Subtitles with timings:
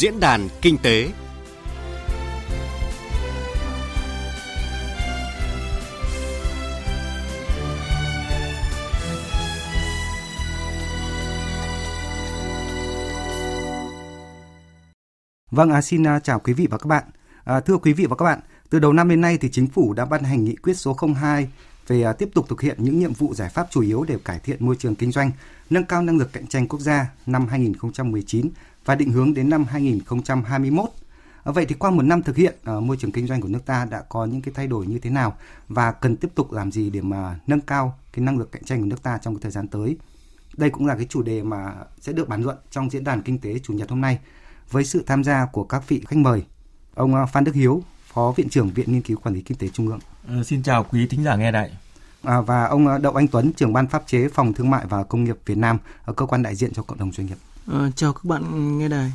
[0.00, 1.08] Diễn đàn Kinh tế
[15.50, 17.04] Vâng, à, xin à, chào quý vị và các bạn.
[17.44, 18.40] À, thưa quý vị và các bạn,
[18.70, 21.48] từ đầu năm đến nay thì chính phủ đã ban hành nghị quyết số 02
[21.86, 24.38] về à, tiếp tục thực hiện những nhiệm vụ giải pháp chủ yếu để cải
[24.38, 25.30] thiện môi trường kinh doanh,
[25.70, 28.50] nâng cao năng lực cạnh tranh quốc gia năm 2019
[28.84, 30.90] và định hướng đến năm 2021.
[31.44, 33.66] À, vậy thì qua một năm thực hiện, à, môi trường kinh doanh của nước
[33.66, 35.36] ta đã có những cái thay đổi như thế nào
[35.68, 38.80] và cần tiếp tục làm gì để mà nâng cao cái năng lực cạnh tranh
[38.80, 39.96] của nước ta trong cái thời gian tới?
[40.56, 43.38] Đây cũng là cái chủ đề mà sẽ được bàn luận trong diễn đàn kinh
[43.38, 44.18] tế chủ nhật hôm nay
[44.70, 46.44] với sự tham gia của các vị khách mời.
[46.94, 49.68] Ông à, Phan Đức Hiếu, Phó Viện trưởng Viện Nghiên cứu Quản lý Kinh tế
[49.68, 50.00] Trung ương.
[50.28, 51.70] Ừ, xin chào quý thính giả nghe đại.
[52.22, 55.24] À, và ông Đậu Anh Tuấn, trưởng ban pháp chế Phòng Thương mại và Công
[55.24, 57.36] nghiệp Việt Nam, ở cơ quan đại diện cho cộng đồng doanh nghiệp.
[57.66, 59.12] Ờ, chào các bạn nghe đài.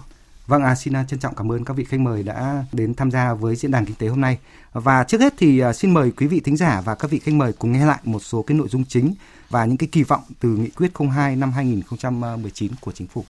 [0.47, 3.11] Vâng, à, xin à, trân trọng cảm ơn các vị khách mời đã đến tham
[3.11, 4.37] gia với diễn đàn kinh tế hôm nay.
[4.73, 7.33] Và trước hết thì à, xin mời quý vị thính giả và các vị khách
[7.33, 9.13] mời cùng nghe lại một số cái nội dung chính
[9.49, 13.25] và những cái kỳ vọng từ nghị quyết 02 năm 2019 à, của chính phủ.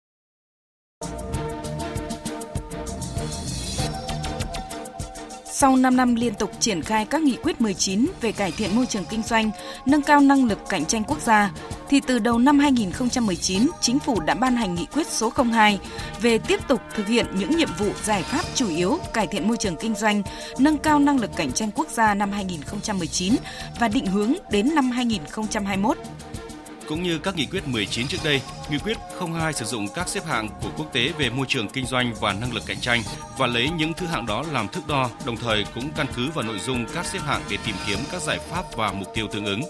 [5.56, 8.86] Sau 5 năm liên tục triển khai các nghị quyết 19 về cải thiện môi
[8.86, 9.50] trường kinh doanh,
[9.86, 11.50] nâng cao năng lực cạnh tranh quốc gia,
[11.88, 15.78] thì từ đầu năm 2019, Chính phủ đã ban hành nghị quyết số 02
[16.20, 19.56] về tiếp tục thực hiện những nhiệm vụ giải pháp chủ yếu cải thiện môi
[19.56, 20.22] trường kinh doanh,
[20.58, 23.34] nâng cao năng lực cạnh tranh quốc gia năm 2019
[23.80, 25.98] và định hướng đến năm 2021.
[26.88, 28.40] Cũng như các nghị quyết 19 trước đây,
[28.70, 28.96] nghị quyết
[29.34, 32.32] 02 sử dụng các xếp hạng của quốc tế về môi trường kinh doanh và
[32.32, 33.02] năng lực cạnh tranh
[33.38, 36.44] và lấy những thứ hạng đó làm thước đo, đồng thời cũng căn cứ vào
[36.44, 39.44] nội dung các xếp hạng để tìm kiếm các giải pháp và mục tiêu tương
[39.44, 39.60] ứng.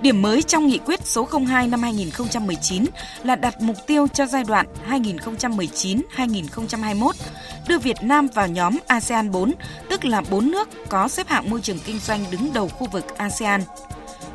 [0.00, 2.84] Điểm mới trong nghị quyết số 02 năm 2019
[3.22, 7.12] là đặt mục tiêu cho giai đoạn 2019-2021
[7.68, 9.52] đưa Việt Nam vào nhóm ASEAN 4,
[9.90, 13.16] tức là 4 nước có xếp hạng môi trường kinh doanh đứng đầu khu vực
[13.16, 13.60] ASEAN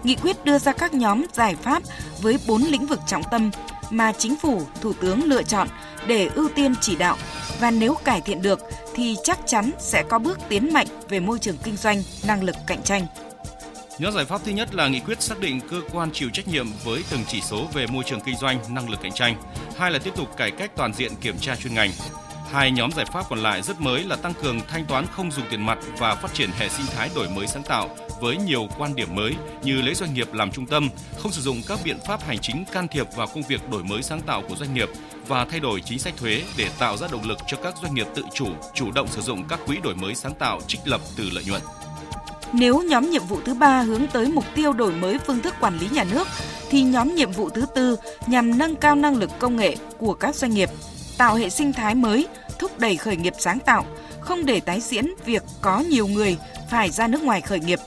[0.04, 1.84] nghị quyết đưa ra các nhóm giải pháp
[2.22, 3.52] với 4 lĩnh vực trọng tâm
[3.90, 5.68] mà chính phủ, thủ tướng lựa chọn
[6.08, 7.18] để ưu tiên chỉ đạo
[7.60, 8.60] và nếu cải thiện được
[8.96, 12.56] thì chắc chắn sẽ có bước tiến mạnh về môi trường kinh doanh, năng lực
[12.68, 13.08] cạnh tranh.
[14.00, 16.68] Nhóm giải pháp thứ nhất là nghị quyết xác định cơ quan chịu trách nhiệm
[16.84, 19.36] với từng chỉ số về môi trường kinh doanh, năng lực cạnh tranh.
[19.78, 21.92] Hai là tiếp tục cải cách toàn diện kiểm tra chuyên ngành.
[22.52, 25.46] Hai nhóm giải pháp còn lại rất mới là tăng cường thanh toán không dùng
[25.50, 27.90] tiền mặt và phát triển hệ sinh thái đổi mới sáng tạo
[28.22, 31.62] với nhiều quan điểm mới như lấy doanh nghiệp làm trung tâm, không sử dụng
[31.68, 34.56] các biện pháp hành chính can thiệp vào công việc đổi mới sáng tạo của
[34.56, 34.90] doanh nghiệp
[35.28, 38.08] và thay đổi chính sách thuế để tạo ra động lực cho các doanh nghiệp
[38.16, 41.30] tự chủ, chủ động sử dụng các quỹ đổi mới sáng tạo trích lập từ
[41.34, 41.62] lợi nhuận.
[42.54, 45.78] Nếu nhóm nhiệm vụ thứ ba hướng tới mục tiêu đổi mới phương thức quản
[45.78, 46.28] lý nhà nước,
[46.70, 47.98] thì nhóm nhiệm vụ thứ tư
[48.28, 50.70] nhằm nâng cao năng lực công nghệ của các doanh nghiệp,
[51.18, 52.28] tạo hệ sinh thái mới,
[52.60, 53.86] thúc đẩy khởi nghiệp sáng tạo,
[54.20, 56.38] không để tái diễn việc có nhiều người
[56.70, 57.80] phải ra nước ngoài khởi nghiệp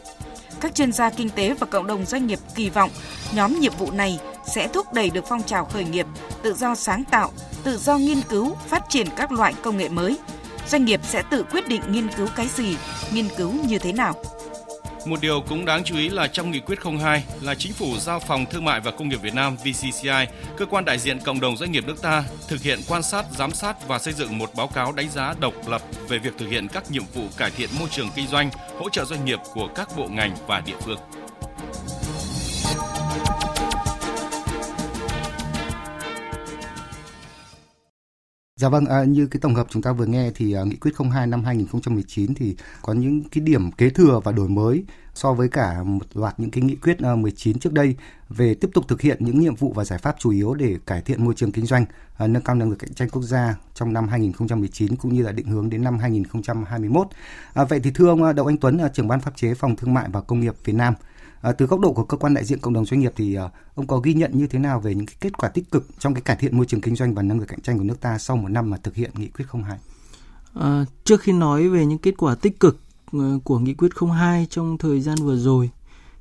[0.63, 2.91] các chuyên gia kinh tế và cộng đồng doanh nghiệp kỳ vọng
[3.35, 6.07] nhóm nhiệm vụ này sẽ thúc đẩy được phong trào khởi nghiệp,
[6.43, 7.33] tự do sáng tạo,
[7.65, 10.19] tự do nghiên cứu, phát triển các loại công nghệ mới.
[10.69, 12.77] Doanh nghiệp sẽ tự quyết định nghiên cứu cái gì,
[13.13, 14.15] nghiên cứu như thế nào.
[15.07, 18.21] Một điều cũng đáng chú ý là trong nghị quyết 02 là chính phủ giao
[18.21, 20.27] phòng thương mại và công nghiệp Việt Nam VCCI,
[20.57, 23.51] cơ quan đại diện cộng đồng doanh nghiệp nước ta, thực hiện quan sát, giám
[23.51, 26.69] sát và xây dựng một báo cáo đánh giá độc lập về việc thực hiện
[26.69, 29.89] các nhiệm vụ cải thiện môi trường kinh doanh, hỗ trợ doanh nghiệp của các
[29.97, 30.99] bộ ngành và địa phương.
[38.63, 40.91] Dạ vâng, à, như cái tổng hợp chúng ta vừa nghe thì à, nghị quyết
[41.13, 44.85] 02 năm 2019 thì có những cái điểm kế thừa và đổi mới
[45.15, 47.97] so với cả một loạt những cái nghị quyết à, 19 trước đây
[48.29, 51.01] về tiếp tục thực hiện những nhiệm vụ và giải pháp chủ yếu để cải
[51.01, 51.85] thiện môi trường kinh doanh,
[52.17, 55.33] à, nâng cao năng lực cạnh tranh quốc gia trong năm 2019 cũng như là
[55.33, 57.07] định hướng đến năm 2021.
[57.55, 59.77] À, vậy thì thưa ông à, Đậu Anh Tuấn, à, trưởng ban pháp chế Phòng
[59.77, 60.95] Thương mại và Công nghiệp Việt Nam,
[61.43, 63.51] À, từ góc độ của cơ quan đại diện cộng đồng doanh nghiệp thì uh,
[63.75, 66.15] ông có ghi nhận như thế nào về những cái kết quả tích cực trong
[66.15, 68.19] cái cải thiện môi trường kinh doanh và năng lực cạnh tranh của nước ta
[68.19, 69.79] sau một năm mà thực hiện nghị quyết 02?
[70.55, 72.79] À, trước khi nói về những kết quả tích cực
[73.45, 75.71] của nghị quyết 02 trong thời gian vừa rồi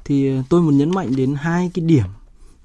[0.05, 2.05] thì tôi muốn nhấn mạnh đến hai cái điểm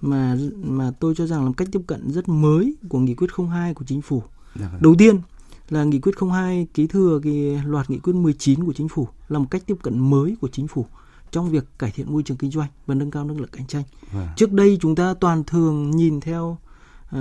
[0.00, 3.74] mà mà tôi cho rằng là cách tiếp cận rất mới của nghị quyết 02
[3.74, 4.22] của chính phủ.
[4.60, 4.82] Dạ vâng.
[4.82, 5.20] Đầu tiên
[5.68, 9.38] là nghị quyết 02 ký thừa cái loạt nghị quyết 19 của chính phủ là
[9.38, 10.86] một cách tiếp cận mới của chính phủ
[11.30, 13.82] trong việc cải thiện môi trường kinh doanh và nâng cao năng lực cạnh tranh.
[14.12, 14.28] Vâng.
[14.36, 16.58] Trước đây chúng ta toàn thường nhìn theo
[17.16, 17.18] uh,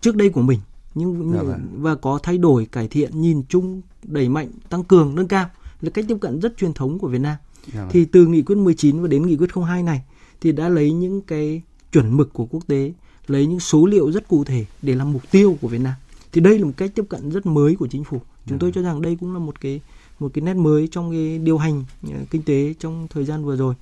[0.00, 0.60] trước đây của mình
[0.94, 1.68] nhưng dạ vâng.
[1.76, 5.46] và có thay đổi cải thiện nhìn chung đẩy mạnh tăng cường nâng cao
[5.80, 7.36] là cách tiếp cận rất truyền thống của Việt Nam.
[7.72, 7.90] Dạ vâng.
[7.92, 10.02] Thì từ nghị quyết 19 và đến nghị quyết 02 này
[10.40, 12.92] thì đã lấy những cái chuẩn mực của quốc tế,
[13.26, 15.94] lấy những số liệu rất cụ thể để làm mục tiêu của Việt Nam.
[16.32, 18.82] thì đây là một cách tiếp cận rất mới của chính phủ chúng tôi cho
[18.82, 19.80] rằng đây cũng là một cái
[20.24, 21.84] một cái nét mới trong cái điều hành
[22.30, 23.74] kinh tế trong thời gian vừa rồi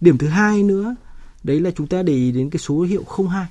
[0.00, 0.96] điểm thứ hai nữa
[1.44, 3.46] đấy là chúng ta để ý đến cái số hiệu 02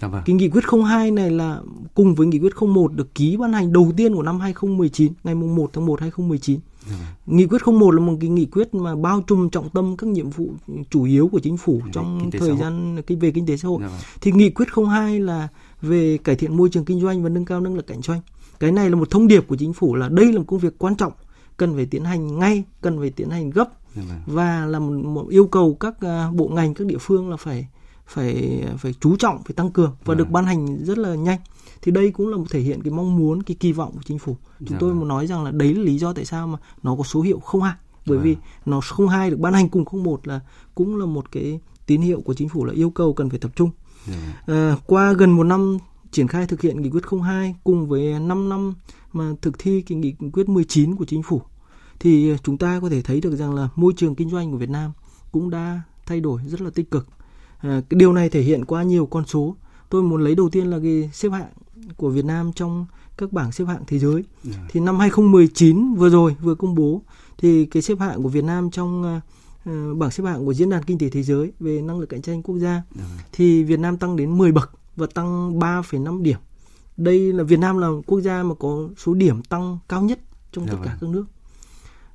[0.00, 0.22] Dạ vâng.
[0.26, 1.60] Cái nghị quyết 02 này là
[1.94, 5.34] cùng với nghị quyết 01 được ký ban hành đầu tiên của năm 2019, ngày
[5.34, 6.60] 1 tháng 1 2019.
[6.90, 7.36] Dạ vâng.
[7.38, 10.30] Nghị quyết 01 là một cái nghị quyết mà bao trùm trọng tâm các nhiệm
[10.30, 10.50] vụ
[10.90, 13.78] chủ yếu của chính phủ về trong thời gian cái về kinh tế xã hội.
[13.82, 13.98] Dạ vâng.
[14.20, 15.48] Thì nghị quyết 02 là
[15.82, 18.20] về cải thiện môi trường kinh doanh và nâng cao năng lực cạnh tranh.
[18.60, 20.78] Cái này là một thông điệp của chính phủ là đây là một công việc
[20.78, 21.12] quan trọng
[21.58, 23.68] cần phải tiến hành ngay, cần phải tiến hành gấp.
[23.94, 24.18] Dạ vâng.
[24.26, 27.68] và là một, một yêu cầu các uh, bộ ngành các địa phương là phải
[28.06, 30.32] phải phải chú trọng phải tăng cường và được vâng.
[30.32, 31.38] ban hành rất là nhanh.
[31.82, 34.18] Thì đây cũng là một thể hiện cái mong muốn cái kỳ vọng của chính
[34.18, 34.36] phủ.
[34.58, 34.98] Chúng dạ tôi vâng.
[34.98, 37.40] muốn nói rằng là đấy là lý do tại sao mà nó có số hiệu
[37.52, 37.72] 02
[38.06, 40.40] bởi vì nó 02 được ban hành cùng 01 là
[40.74, 43.50] cũng là một cái tín hiệu của chính phủ là yêu cầu cần phải tập
[43.56, 43.70] trung.
[44.46, 45.78] À, qua gần một năm
[46.10, 48.74] triển khai thực hiện nghị quyết 02 cùng với 5 năm
[49.12, 51.42] mà thực thi cái nghị quyết 19 của chính phủ
[52.00, 54.70] thì chúng ta có thể thấy được rằng là môi trường kinh doanh của Việt
[54.70, 54.92] Nam
[55.32, 57.06] cũng đã thay đổi rất là tích cực
[57.58, 59.56] À, cái điều này thể hiện qua nhiều con số.
[59.88, 61.52] Tôi muốn lấy đầu tiên là cái xếp hạng
[61.96, 62.86] của Việt Nam trong
[63.18, 64.12] các bảng xếp hạng thế giới.
[64.14, 64.24] Yeah.
[64.44, 64.68] Dạ.
[64.68, 67.02] Thì năm 2019 vừa rồi vừa công bố
[67.38, 69.18] thì cái xếp hạng của Việt Nam trong
[69.66, 72.22] uh, bảng xếp hạng của diễn đàn kinh tế thế giới về năng lực cạnh
[72.22, 72.84] tranh quốc gia yeah.
[72.94, 73.04] Dạ.
[73.32, 76.38] thì Việt Nam tăng đến 10 bậc và tăng 3,5 điểm.
[76.96, 80.18] Đây là Việt Nam là quốc gia mà có số điểm tăng cao nhất
[80.52, 80.76] trong yeah.
[80.76, 81.12] tất cả vâng.
[81.12, 81.24] các nước.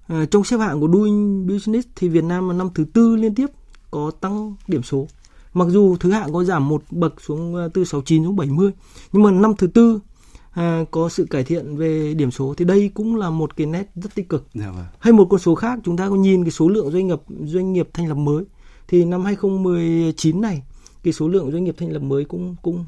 [0.07, 3.35] À, trong xếp hạng của Doing Business thì Việt Nam là năm thứ tư liên
[3.35, 3.47] tiếp
[3.91, 5.07] có tăng điểm số
[5.53, 8.71] Mặc dù thứ hạng có giảm một bậc xuống ờ, từ 69 xuống 70,
[9.11, 9.99] nhưng mà năm thứ tư
[10.51, 13.91] à, có sự cải thiện về điểm số thì đây cũng là một cái nét
[13.95, 14.47] rất tích cực.
[14.53, 14.85] Dạ vâng.
[14.99, 17.73] Hay một con số khác chúng ta có nhìn cái số lượng doanh nghiệp doanh
[17.73, 18.43] nghiệp thành lập mới
[18.87, 20.63] thì năm 2019 này
[21.03, 22.85] cái số lượng doanh nghiệp thành lập mới cũng cũng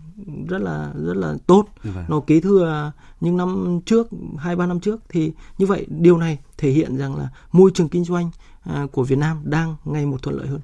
[0.48, 1.66] rất là rất là tốt
[2.08, 2.92] nó kế thừa
[3.22, 4.08] những năm trước
[4.38, 7.90] hai ba năm trước thì như vậy điều này thể hiện rằng là môi trường
[7.90, 8.32] kinh doanh
[8.64, 10.60] à, của Việt Nam đang ngày một thuận lợi hơn.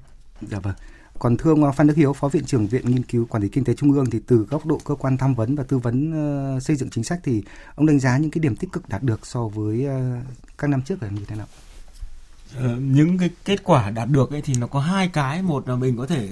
[0.50, 0.74] Dạ vâng.
[1.18, 3.64] Còn thưa ông Phan Đức Hiếu, Phó Viện trưởng Viện Nghiên cứu Quản lý Kinh
[3.64, 6.10] tế Trung ương thì từ góc độ cơ quan tham vấn và tư vấn
[6.56, 7.42] uh, xây dựng chính sách thì
[7.74, 10.24] ông đánh giá những cái điểm tích cực đạt được so với uh,
[10.58, 11.46] các năm trước là như thế nào?
[12.58, 15.76] Uh, những cái kết quả đạt được ấy thì nó có hai cái, một là
[15.76, 16.28] mình có thể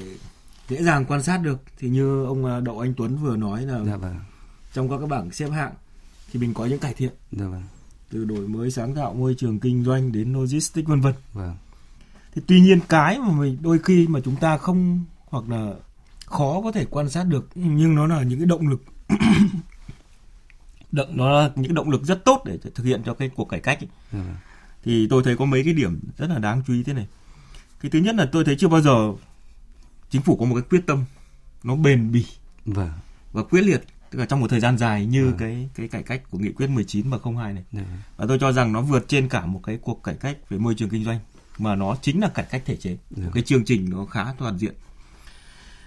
[0.71, 3.97] dễ dàng quan sát được thì như ông Đậu Anh Tuấn vừa nói là dạ
[3.97, 4.17] vâng.
[4.73, 5.73] trong các cái bảng xếp hạng
[6.33, 7.13] thì mình có những cải thiện.
[7.33, 7.63] Dạ vâng.
[8.11, 11.15] Từ đổi mới sáng tạo môi trường kinh doanh đến logistics vân vân.
[11.33, 11.57] Vâng
[12.35, 15.75] thì tuy nhiên cái mà mình đôi khi mà chúng ta không hoặc là
[16.27, 18.83] khó có thể quan sát được nhưng nó là những cái động lực
[20.93, 23.61] động nó là những động lực rất tốt để thực hiện cho cái cuộc cải
[23.61, 23.89] cách ấy.
[24.13, 24.19] Ừ.
[24.85, 27.07] thì tôi thấy có mấy cái điểm rất là đáng chú ý thế này
[27.81, 29.13] cái thứ nhất là tôi thấy chưa bao giờ
[30.11, 31.05] chính phủ có một cái quyết tâm
[31.63, 32.27] nó bền bỉ
[32.65, 32.91] vâng.
[33.33, 35.37] và quyết liệt tức là trong một thời gian dài như vâng.
[35.39, 37.85] cái cái cải cách của nghị quyết 19 và 02 này vâng.
[38.17, 40.75] và tôi cho rằng nó vượt trên cả một cái cuộc cải cách về môi
[40.75, 41.19] trường kinh doanh
[41.59, 43.25] mà nó chính là cải cách thể chế dạ.
[43.35, 44.75] cái chương trình nó khá toàn diện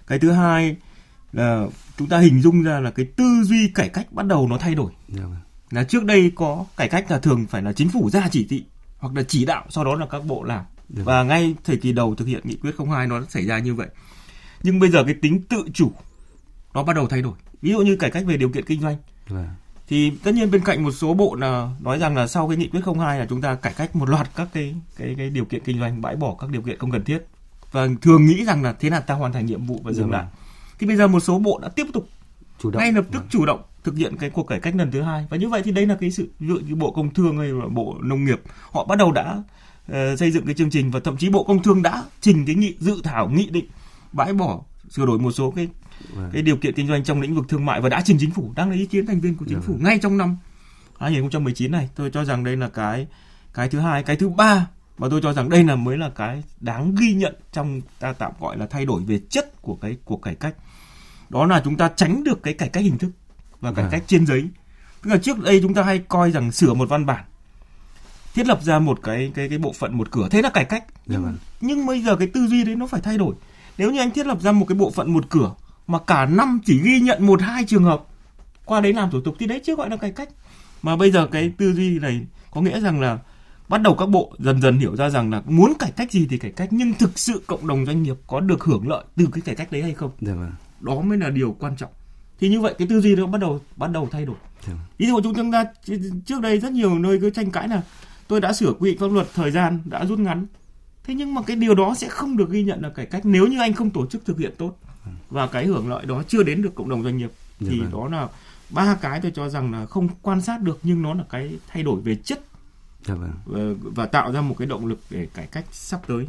[0.08, 0.76] cái thứ hai
[1.34, 1.68] là
[1.98, 4.76] chúng ta hình dung ra là cái tư duy cải cách bắt đầu nó thay
[4.76, 5.38] đổi dạ vâng.
[5.72, 8.66] là trước đây có cải cách là thường phải là chính phủ ra chỉ thị
[8.98, 11.28] hoặc là chỉ đạo sau đó là các bộ làm dạ và vâng.
[11.28, 13.88] ngay thời kỳ đầu thực hiện nghị quyết 02 nó xảy ra như vậy
[14.64, 15.92] nhưng bây giờ cái tính tự chủ
[16.74, 17.34] nó bắt đầu thay đổi.
[17.62, 18.98] Ví dụ như cải cách về điều kiện kinh doanh.
[19.88, 22.68] Thì tất nhiên bên cạnh một số bộ là nói rằng là sau cái nghị
[22.68, 25.64] quyết 02 là chúng ta cải cách một loạt các cái cái cái điều kiện
[25.64, 27.20] kinh doanh bãi bỏ các điều kiện không cần thiết.
[27.72, 30.26] Và thường nghĩ rằng là thế là ta hoàn thành nhiệm vụ và dừng lại.
[30.80, 32.10] Thì bây giờ một số bộ đã tiếp tục
[32.60, 32.80] chủ động.
[32.80, 35.26] ngay lập tức chủ động thực hiện cái cuộc cải cách lần thứ hai.
[35.30, 37.48] Và như vậy thì đây là cái sự ví dụ như bộ công thương hay
[37.48, 38.42] là bộ nông nghiệp
[38.72, 39.44] họ bắt đầu đã
[39.92, 42.56] uh, xây dựng cái chương trình và thậm chí bộ công thương đã trình cái
[42.56, 43.66] nghị dự thảo nghị định
[44.14, 45.68] bãi bỏ sửa đổi một số cái
[46.16, 46.30] Vâng.
[46.34, 48.54] cái điều kiện kinh doanh trong lĩnh vực thương mại và đã trình chính phủ
[48.56, 49.84] đang là ý kiến thành viên của chính phủ vâng.
[49.84, 50.38] ngay trong năm
[51.00, 53.08] 2019 này tôi cho rằng đây là cái
[53.54, 54.68] cái thứ hai cái thứ ba
[54.98, 58.32] và tôi cho rằng đây là mới là cái đáng ghi nhận trong ta tạm
[58.40, 60.56] gọi là thay đổi về chất của cái cuộc cải cách
[61.30, 63.12] đó là chúng ta tránh được cái cải cách hình thức
[63.62, 63.90] và cải à.
[63.92, 64.50] cách trên giấy
[65.02, 67.26] tức là trước đây chúng ta hay coi rằng sửa một văn bản
[68.34, 70.84] thiết lập ra một cái cái cái bộ phận một cửa thế là cải cách
[71.06, 71.38] nhưng, vâng.
[71.62, 73.36] nhưng bây giờ cái tư duy đấy nó phải thay đổi
[73.78, 75.54] nếu như anh thiết lập ra một cái bộ phận một cửa
[75.88, 78.04] mà cả năm chỉ ghi nhận một hai trường hợp
[78.66, 80.30] qua đấy làm thủ tục thì đấy chưa gọi là cải cách.
[80.82, 83.20] Mà bây giờ cái tư duy này có nghĩa rằng là
[83.70, 86.38] bắt đầu các bộ dần dần hiểu ra rằng là muốn cải cách gì thì
[86.38, 89.42] cải cách nhưng thực sự cộng đồng doanh nghiệp có được hưởng lợi từ cái
[89.42, 90.12] cải cách đấy hay không?
[90.22, 90.52] Dạ vâng.
[90.80, 91.92] đó mới là điều quan trọng.
[92.40, 94.36] Thì như vậy cái tư duy nó bắt đầu bắt đầu thay đổi.
[94.68, 94.74] Dạ.
[94.98, 95.66] ví dụ chúng ta
[96.26, 97.82] trước đây rất nhiều nơi cứ tranh cãi là
[98.28, 100.46] tôi đã sửa quy định pháp luật thời gian đã rút ngắn
[101.04, 103.48] thế nhưng mà cái điều đó sẽ không được ghi nhận là cải cách nếu
[103.48, 104.78] như anh không tổ chức thực hiện tốt.
[105.30, 107.32] Và cái hưởng lợi đó chưa đến được cộng đồng doanh nghiệp.
[107.60, 107.92] Dạ thì vâng.
[107.92, 108.28] đó là
[108.70, 111.84] ba cái tôi cho rằng là không quan sát được nhưng nó là cái thay
[111.84, 112.42] đổi về chất.
[113.06, 113.32] Dạ vâng.
[113.46, 116.28] và, và tạo ra một cái động lực để cải cách sắp tới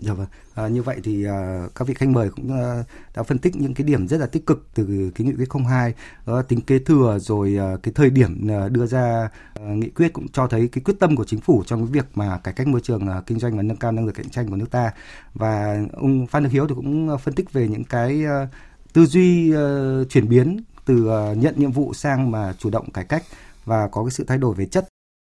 [0.00, 0.26] Dạ vâng.
[0.54, 2.84] À, như vậy thì à, các vị khách mời cũng à,
[3.16, 5.94] đã phân tích những cái điểm rất là tích cực từ cái nghị quyết 02
[6.26, 10.12] à, tính kế thừa rồi à, cái thời điểm à, đưa ra à, nghị quyết
[10.12, 12.66] cũng cho thấy cái quyết tâm của chính phủ trong cái việc mà cải cách
[12.68, 14.92] môi trường à, kinh doanh và nâng cao năng lực cạnh tranh của nước ta
[15.34, 18.48] và ông Phan Đức Hiếu thì cũng à, phân tích về những cái à,
[18.92, 19.64] tư duy à,
[20.08, 23.22] chuyển biến từ à, nhận nhiệm vụ sang mà chủ động cải cách
[23.64, 24.88] và có cái sự thay đổi về chất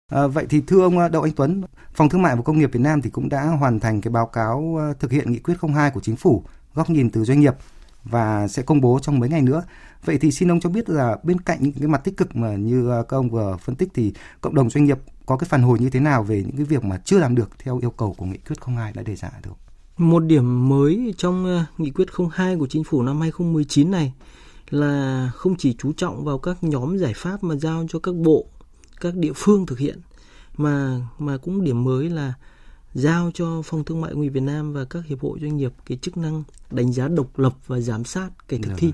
[0.09, 1.63] À, vậy thì thưa ông ờ, Đậu Anh Tuấn,
[1.95, 4.27] Phòng Thương mại và Công nghiệp Việt Nam thì cũng đã hoàn thành cái báo
[4.27, 6.45] cáo ờ, thực hiện nghị quyết 02 của chính phủ
[6.75, 7.55] góc nhìn từ doanh nghiệp
[8.05, 9.63] và sẽ công bố trong mấy ngày nữa.
[10.05, 12.57] Vậy thì xin ông cho biết là bên cạnh những cái mặt tích cực mà
[12.57, 15.79] như các ông vừa phân tích thì cộng đồng doanh nghiệp có cái phản hồi
[15.79, 18.27] như thế nào về những cái việc mà chưa làm được theo yêu cầu của
[18.27, 19.55] nghị quyết 02 đã đề ra được?
[19.99, 24.13] Một điểm mới trong nghị quyết 02 của chính phủ năm 2019 này
[24.71, 28.47] là không chỉ chú trọng vào các nhóm giải pháp mà giao cho các bộ
[29.05, 29.99] các địa phương thực hiện
[30.57, 32.33] mà mà cũng điểm mới là
[32.95, 35.73] giao cho phòng thương mại công nghiệp Việt Nam và các hiệp hội doanh nghiệp
[35.87, 38.93] cái chức năng đánh giá độc lập và giám sát cái thực thi.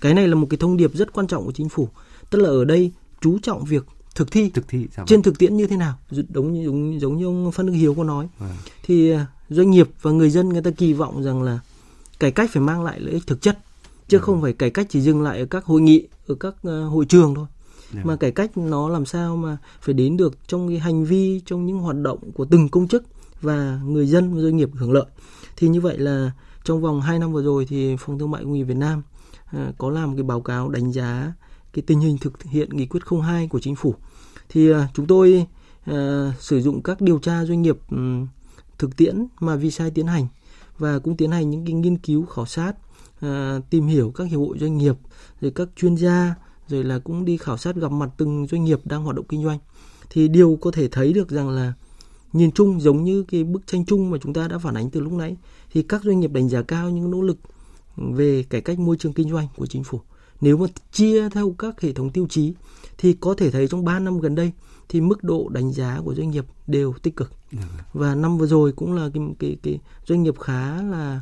[0.00, 1.88] Cái này là một cái thông điệp rất quan trọng của chính phủ.
[2.30, 5.66] Tức là ở đây chú trọng việc thực thi, thực thi trên thực tiễn như
[5.66, 8.28] thế nào, giống như giống, giống như ông Phan Đức Hiếu có nói.
[8.38, 8.56] À.
[8.82, 9.12] Thì
[9.48, 11.58] doanh nghiệp và người dân người ta kỳ vọng rằng là
[12.18, 13.58] cải cách phải mang lại lợi ích thực chất
[14.08, 14.20] chứ à.
[14.20, 17.04] không phải cải cách chỉ dừng lại ở các hội nghị ở các uh, hội
[17.04, 17.46] trường thôi
[17.94, 18.06] yeah.
[18.06, 21.66] mà cải cách nó làm sao mà phải đến được trong cái hành vi trong
[21.66, 23.04] những hoạt động của từng công chức
[23.40, 25.06] và người dân và doanh nghiệp hưởng lợi
[25.56, 26.30] thì như vậy là
[26.64, 29.02] trong vòng 2 năm vừa rồi thì phòng thương mại công nghiệp Việt Nam
[29.44, 31.32] à, có làm cái báo cáo đánh giá
[31.72, 33.94] cái tình hình thực hiện nghị quyết 02 của chính phủ
[34.48, 35.46] thì à, chúng tôi
[35.84, 38.26] à, sử dụng các điều tra doanh nghiệp um,
[38.78, 40.26] thực tiễn mà Visai tiến hành
[40.78, 42.72] và cũng tiến hành những cái nghiên cứu khảo sát
[43.20, 44.96] à, tìm hiểu các hiệp hội doanh nghiệp
[45.40, 46.34] rồi các chuyên gia
[46.70, 49.44] rồi là cũng đi khảo sát gặp mặt từng doanh nghiệp đang hoạt động kinh
[49.44, 49.58] doanh
[50.10, 51.72] thì điều có thể thấy được rằng là
[52.32, 55.00] nhìn chung giống như cái bức tranh chung mà chúng ta đã phản ánh từ
[55.00, 55.36] lúc nãy
[55.72, 57.38] thì các doanh nghiệp đánh giá cao những nỗ lực
[57.96, 60.00] về cải cách môi trường kinh doanh của chính phủ.
[60.40, 62.54] Nếu mà chia theo các hệ thống tiêu chí
[62.98, 64.52] thì có thể thấy trong 3 năm gần đây
[64.88, 67.32] thì mức độ đánh giá của doanh nghiệp đều tích cực.
[67.52, 67.62] Vâng.
[67.92, 71.20] Và năm vừa rồi cũng là cái cái, cái doanh nghiệp khá là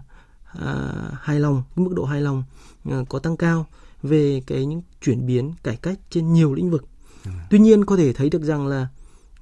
[0.52, 2.44] à, hài lòng, cái mức độ hài lòng
[2.84, 3.66] à, có tăng cao
[4.02, 6.84] về cái những chuyển biến cải cách trên nhiều lĩnh vực.
[7.24, 7.30] Ừ.
[7.50, 8.88] Tuy nhiên có thể thấy được rằng là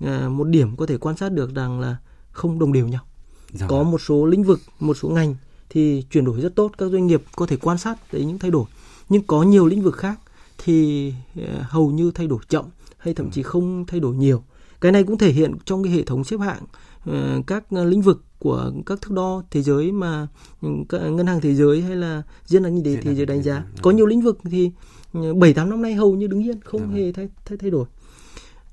[0.00, 1.96] à, một điểm có thể quan sát được rằng là
[2.30, 3.04] không đồng đều nhau.
[3.52, 3.66] Dạ.
[3.68, 5.34] Có một số lĩnh vực, một số ngành
[5.70, 8.50] thì chuyển đổi rất tốt, các doanh nghiệp có thể quan sát thấy những thay
[8.50, 8.64] đổi.
[9.08, 10.20] Nhưng có nhiều lĩnh vực khác
[10.58, 12.64] thì à, hầu như thay đổi chậm
[12.98, 14.42] hay thậm chí không thay đổi nhiều.
[14.80, 16.62] Cái này cũng thể hiện trong cái hệ thống xếp hạng
[17.06, 20.26] Ờ, các lĩnh vực của các thước đo thế giới mà
[20.62, 20.68] ừ,
[21.10, 23.64] ngân hàng thế giới hay là diễn đàn kinh tế thế giới đánh giá.
[23.82, 24.70] Có nhiều lĩnh vực thì
[25.12, 27.86] ừ, bảy tám năm nay hầu như đứng yên không hề thay, thay thay đổi.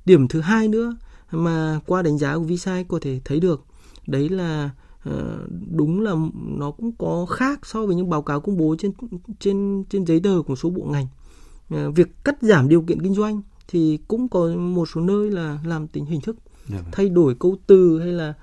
[0.06, 0.96] Điểm thứ hai nữa
[1.32, 3.64] mà qua đánh giá của Visai có thể thấy được
[4.08, 4.70] đấy là
[5.04, 8.92] ờ, đúng là nó cũng có khác so với những báo cáo công bố trên
[9.40, 11.08] trên trên giấy tờ của số bộ ngành.
[11.70, 15.60] Ờ, việc cắt giảm điều kiện kinh doanh thì cũng có một số nơi là
[15.66, 16.36] làm tính hình thức
[16.70, 16.86] Dạ vâng.
[16.92, 18.34] thay đổi câu từ hay là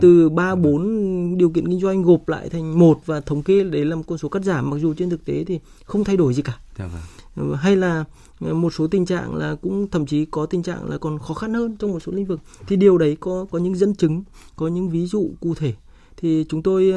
[0.00, 3.84] từ ba bốn điều kiện kinh doanh gộp lại thành một và thống kê đấy
[3.84, 4.70] là một con số cắt giảm.
[4.70, 6.58] Mặc dù trên thực tế thì không thay đổi gì cả.
[6.78, 7.50] Dạ vâng.
[7.50, 8.04] Ờ, hay là
[8.40, 11.34] ờ, một số tình trạng là cũng thậm chí có tình trạng là còn khó
[11.34, 12.40] khăn hơn trong một số lĩnh vực.
[12.66, 14.22] Thì điều đấy có có những dẫn chứng
[14.56, 15.74] có những ví dụ cụ thể.
[16.16, 16.94] Thì chúng tôi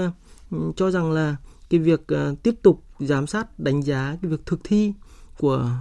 [0.76, 1.36] cho rằng là
[1.70, 2.02] cái việc
[2.44, 4.94] tiếp tục giám sát đánh giá cái việc thực thi
[5.40, 5.72] của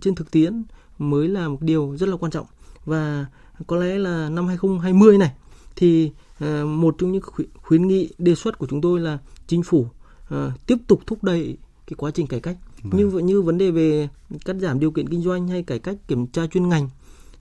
[0.00, 0.62] trên thực tiễn
[0.98, 2.46] mới là một điều rất là quan trọng.
[2.84, 3.26] Và
[3.66, 5.32] có lẽ là năm 2020 này
[5.76, 6.10] thì
[6.64, 7.22] một trong những
[7.54, 9.86] khuyến nghị đề xuất của chúng tôi là chính phủ
[10.34, 12.96] uh, tiếp tục thúc đẩy cái quá trình cải cách vâng.
[12.96, 14.08] như như vấn đề về
[14.44, 16.88] cắt giảm điều kiện kinh doanh hay cải cách kiểm tra chuyên ngành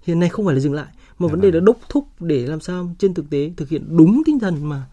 [0.01, 0.87] hiện nay không phải là dừng lại
[1.19, 1.55] mà vấn đề vâng.
[1.55, 4.85] là đốc thúc để làm sao trên thực tế thực hiện đúng tinh thần mà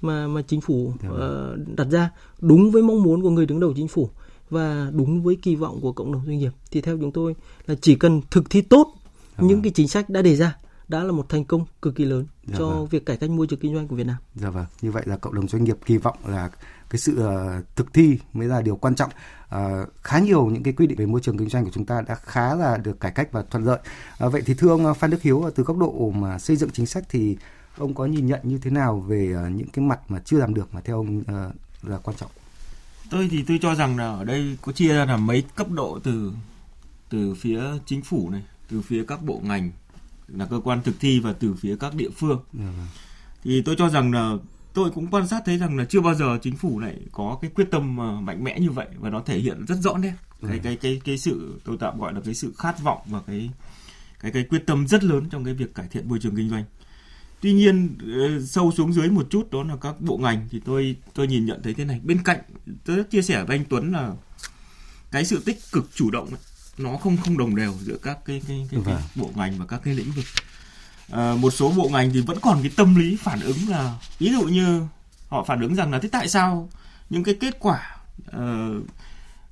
[0.00, 3.72] mà mà chính phủ uh, đặt ra đúng với mong muốn của người đứng đầu
[3.76, 4.10] chính phủ
[4.50, 7.34] và đúng với kỳ vọng của cộng đồng doanh nghiệp thì theo chúng tôi
[7.66, 8.94] là chỉ cần thực thi tốt
[9.38, 9.62] Dạ những vâng.
[9.62, 10.56] cái chính sách đã đề ra
[10.88, 12.86] đã là một thành công cực kỳ lớn dạ cho vâng.
[12.86, 14.16] việc cải cách môi trường kinh doanh của Việt Nam.
[14.34, 16.50] Dạ vâng, như vậy là cộng đồng doanh nghiệp kỳ vọng là
[16.90, 19.10] cái sự uh, thực thi mới là điều quan trọng.
[19.54, 19.58] Uh,
[20.02, 22.14] khá nhiều những cái quy định về môi trường kinh doanh của chúng ta đã
[22.14, 23.78] khá là được cải cách và thuận lợi.
[24.26, 26.86] Uh, vậy thì thưa ông Phan Đức Hiếu từ góc độ mà xây dựng chính
[26.86, 27.36] sách thì
[27.78, 30.54] ông có nhìn nhận như thế nào về uh, những cái mặt mà chưa làm
[30.54, 31.26] được mà theo ông uh,
[31.82, 32.30] là quan trọng?
[33.10, 35.98] Tôi thì tôi cho rằng là ở đây có chia ra là mấy cấp độ
[36.02, 36.32] từ
[37.10, 39.70] từ phía chính phủ này từ phía các bộ ngành
[40.28, 42.40] là cơ quan thực thi và từ phía các địa phương.
[42.52, 42.64] Ừ.
[43.44, 44.32] Thì tôi cho rằng là
[44.74, 47.50] tôi cũng quan sát thấy rằng là chưa bao giờ chính phủ lại có cái
[47.54, 50.58] quyết tâm mạnh mẽ như vậy và nó thể hiện rất rõ nét cái ừ.
[50.62, 53.50] cái cái cái sự tôi tạm gọi là cái sự khát vọng và cái
[54.20, 56.64] cái cái quyết tâm rất lớn trong cái việc cải thiện môi trường kinh doanh.
[57.40, 60.96] Tuy nhiên ờ, sâu xuống dưới một chút đó là các bộ ngành thì tôi
[61.14, 62.00] tôi nhìn nhận thấy thế này.
[62.04, 62.38] Bên cạnh
[62.84, 64.12] tôi rất chia sẻ với anh Tuấn là
[65.10, 66.40] cái sự tích cực chủ động ấy,
[66.78, 69.02] nó không không đồng đều giữa các cái cái, cái, cái vâng.
[69.14, 70.24] bộ ngành và các cái lĩnh vực.
[71.10, 74.32] À, một số bộ ngành thì vẫn còn cái tâm lý phản ứng là ví
[74.32, 74.82] dụ như
[75.28, 76.68] họ phản ứng rằng là thế tại sao
[77.10, 77.96] những cái kết quả
[78.36, 78.84] uh,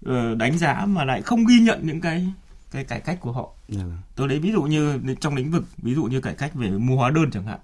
[0.09, 2.33] uh, đánh giá mà lại không ghi nhận những cái
[2.71, 3.49] cái cải cách của họ.
[3.69, 3.83] Yeah.
[3.83, 3.99] Vâng.
[4.15, 6.97] Tôi lấy ví dụ như trong lĩnh vực ví dụ như cải cách về mua
[6.97, 7.59] hóa đơn chẳng hạn.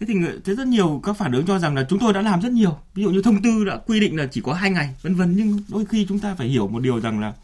[0.00, 2.40] Thế thì thế rất nhiều các phản ứng cho rằng là chúng tôi đã làm
[2.40, 2.78] rất nhiều.
[2.94, 5.36] Ví dụ như thông tư đã quy định là chỉ có hai ngày, vân vân
[5.36, 7.34] nhưng đôi khi chúng ta phải hiểu một điều rằng là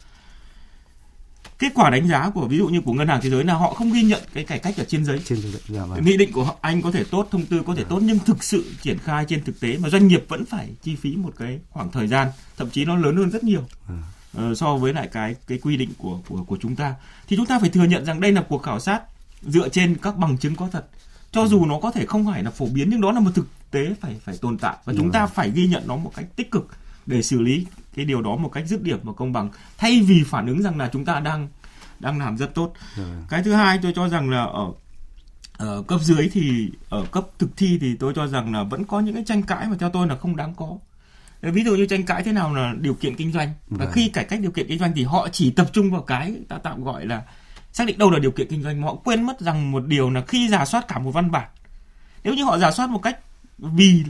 [1.59, 3.75] kết quả đánh giá của ví dụ như của ngân hàng thế giới là họ
[3.75, 5.21] không ghi nhận cái cải cách ở trên giấy.
[5.25, 5.62] Trên giấy.
[5.69, 6.05] Dạ, vâng.
[6.05, 7.88] Nghị định của họ, anh có thể tốt, thông tư có thể dạ.
[7.91, 10.97] tốt nhưng thực sự triển khai trên thực tế mà doanh nghiệp vẫn phải chi
[10.97, 13.62] phí một cái khoảng thời gian, thậm chí nó lớn hơn rất nhiều.
[13.88, 14.03] À
[14.37, 16.95] uh, so với lại cái cái quy định của của của chúng ta
[17.29, 19.03] thì chúng ta phải thừa nhận rằng đây là cuộc khảo sát
[19.43, 20.87] dựa trên các bằng chứng có thật
[21.33, 23.47] cho dù nó có thể không phải là phổ biến nhưng đó là một thực
[23.71, 26.50] tế phải phải tồn tại và chúng ta phải ghi nhận nó một cách tích
[26.50, 26.69] cực
[27.07, 30.25] để xử lý cái điều đó một cách dứt điểm và công bằng thay vì
[30.26, 31.49] phản ứng rằng là chúng ta đang
[31.99, 32.73] đang làm rất tốt.
[33.29, 34.73] Cái thứ hai tôi cho rằng là ở
[35.57, 39.00] ở cấp dưới thì ở cấp thực thi thì tôi cho rằng là vẫn có
[39.00, 40.79] những cái tranh cãi mà theo tôi là không đáng có.
[41.43, 43.49] Ví dụ như tranh cãi thế nào là điều kiện kinh doanh.
[43.69, 43.93] Và vâng.
[43.93, 46.59] khi cải cách điều kiện kinh doanh thì họ chỉ tập trung vào cái ta
[46.59, 47.23] tạm gọi là
[47.76, 50.25] xác định đâu là điều kiện kinh doanh họ quên mất rằng một điều là
[50.29, 51.49] khi giả soát cả một văn bản
[52.25, 53.19] nếu như họ giả soát một cách
[53.59, 54.05] vì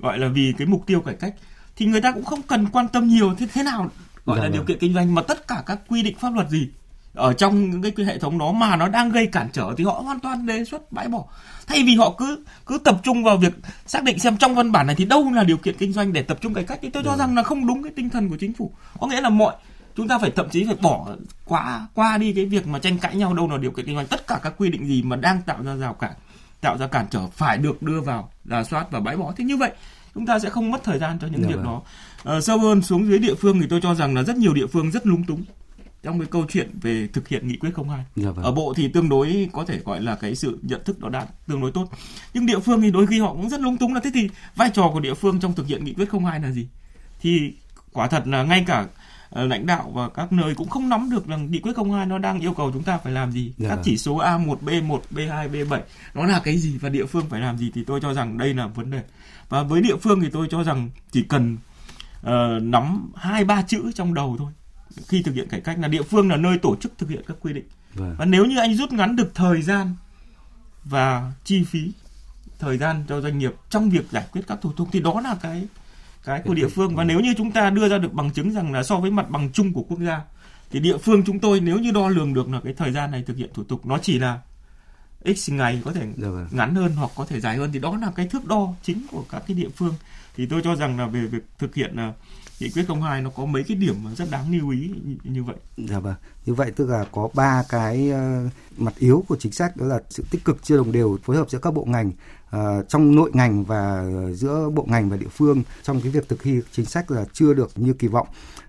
[0.00, 1.34] gọi là vì cái mục tiêu cải cách
[1.76, 3.90] thì người ta cũng không cần quan tâm nhiều thế thế nào
[4.24, 4.52] gọi dạ là vâng.
[4.52, 6.68] điều kiện kinh doanh mà tất cả các quy định pháp luật gì
[7.14, 9.92] ở trong những cái hệ thống đó mà nó đang gây cản trở thì họ
[9.92, 11.24] hoàn toàn đề xuất bãi bỏ
[11.66, 13.52] thay vì họ cứ cứ tập trung vào việc
[13.86, 16.22] xác định xem trong văn bản này thì đâu là điều kiện kinh doanh để
[16.22, 17.16] tập trung cải cách thì tôi cho ừ.
[17.18, 19.54] rằng là không đúng cái tinh thần của chính phủ có nghĩa là mọi
[19.96, 21.06] chúng ta phải thậm chí phải bỏ
[21.44, 24.06] qua qua đi cái việc mà tranh cãi nhau đâu là điều kiện kinh doanh
[24.06, 26.12] tất cả các quy định gì mà đang tạo ra rào cản
[26.60, 29.56] tạo ra cản trở phải được đưa vào giả soát và bãi bỏ thì như
[29.56, 29.70] vậy
[30.14, 31.64] chúng ta sẽ không mất thời gian cho những dạ việc vâng.
[31.64, 31.82] đó
[32.24, 34.66] à, sâu hơn xuống dưới địa phương thì tôi cho rằng là rất nhiều địa
[34.66, 35.44] phương rất lung túng
[36.02, 38.04] trong cái câu chuyện về thực hiện nghị quyết 02.
[38.16, 38.44] Dạ vâng.
[38.44, 41.26] Ở bộ thì tương đối có thể gọi là cái sự nhận thức đó đã
[41.46, 41.88] tương đối tốt.
[42.34, 44.70] Nhưng địa phương thì đôi khi họ cũng rất lung túng là thế thì vai
[44.70, 46.68] trò của địa phương trong thực hiện nghị quyết 02 là gì?
[47.20, 47.54] Thì
[47.92, 51.28] quả thật là ngay cả uh, lãnh đạo và các nơi cũng không nắm được
[51.28, 53.52] là nghị quyết 02 nó đang yêu cầu chúng ta phải làm gì.
[53.58, 53.68] Dạ.
[53.68, 53.84] Các vâng.
[53.84, 55.80] chỉ số A1, B1, B2, B7
[56.14, 58.54] nó là cái gì và địa phương phải làm gì thì tôi cho rằng đây
[58.54, 59.02] là vấn đề.
[59.52, 61.56] Và với địa phương thì tôi cho rằng chỉ cần
[62.20, 64.52] uh, nắm hai ba chữ trong đầu thôi.
[65.08, 67.36] Khi thực hiện cải cách là địa phương là nơi tổ chức thực hiện các
[67.40, 67.64] quy định.
[67.94, 68.14] Vâng.
[68.18, 69.94] và nếu như anh rút ngắn được thời gian
[70.84, 71.92] và chi phí
[72.58, 75.36] thời gian cho doanh nghiệp trong việc giải quyết các thủ tục thì đó là
[75.42, 75.66] cái
[76.24, 76.96] cái của địa phương.
[76.96, 79.30] Và nếu như chúng ta đưa ra được bằng chứng rằng là so với mặt
[79.30, 80.20] bằng chung của quốc gia
[80.70, 83.22] thì địa phương chúng tôi nếu như đo lường được là cái thời gian này
[83.22, 84.40] thực hiện thủ tục nó chỉ là
[85.36, 86.46] x ngày có thể dạ vâng.
[86.50, 89.24] ngắn hơn hoặc có thể dài hơn thì đó là cái thước đo chính của
[89.30, 89.94] các cái địa phương
[90.36, 92.12] thì tôi cho rằng là về việc thực hiện là
[92.60, 94.90] nghị quyết 02 nó có mấy cái điểm rất đáng lưu ý
[95.24, 95.56] như vậy.
[95.76, 96.14] Dạ vâng.
[96.46, 100.00] Như vậy tức là có ba cái uh, mặt yếu của chính sách đó là
[100.10, 102.10] sự tích cực chưa đồng đều phối hợp giữa các bộ ngành
[102.56, 106.42] uh, trong nội ngành và giữa bộ ngành và địa phương trong cái việc thực
[106.42, 108.26] thi chính sách là chưa được như kỳ vọng.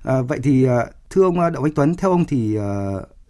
[0.09, 0.71] Uh, vậy thì uh,
[1.09, 2.63] thưa ông Đậu Anh Tuấn, theo ông thì uh,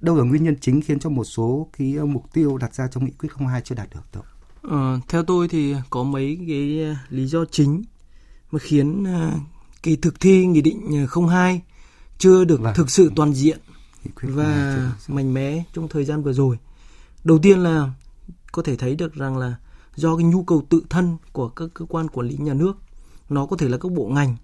[0.04, 3.06] đâu là nguyên nhân chính khiến cho một số cái mục tiêu đặt ra trong
[3.06, 4.02] nghị quyết 02 chưa đạt được?
[4.14, 4.24] Đâu?
[4.62, 7.84] Ờ, theo tôi thì có mấy cái lý do chính
[8.52, 9.06] mà khiến
[9.84, 11.62] cái thực thi nghị định 02
[12.18, 12.74] chưa được vâng.
[12.76, 13.60] thực sự toàn diện
[14.22, 16.58] và mạnh mẽ trong thời gian vừa rồi.
[17.24, 17.92] Đầu tiên là
[18.52, 19.56] có thể thấy được rằng là
[19.96, 22.74] do cái nhu cầu tự thân của các cơ quan quản lý nhà nước,
[23.30, 24.36] nó có thể là các bộ ngành,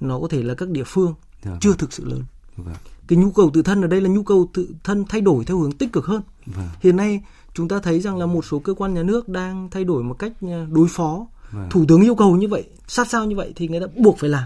[0.00, 1.78] nó có thể là các địa phương dạ, chưa vâng.
[1.78, 2.24] thực sự lớn.
[2.56, 2.74] Vâng.
[3.08, 5.58] Cái nhu cầu tự thân ở đây là nhu cầu tự thân thay đổi theo
[5.58, 6.22] hướng tích cực hơn.
[6.46, 6.68] Vâng.
[6.80, 7.20] Hiện nay
[7.54, 10.14] chúng ta thấy rằng là một số cơ quan nhà nước đang thay đổi một
[10.18, 11.26] cách à, đối phó.
[11.50, 11.68] Vâng.
[11.70, 14.30] Thủ tướng yêu cầu như vậy, sát sao như vậy thì người ta buộc phải
[14.30, 14.44] làm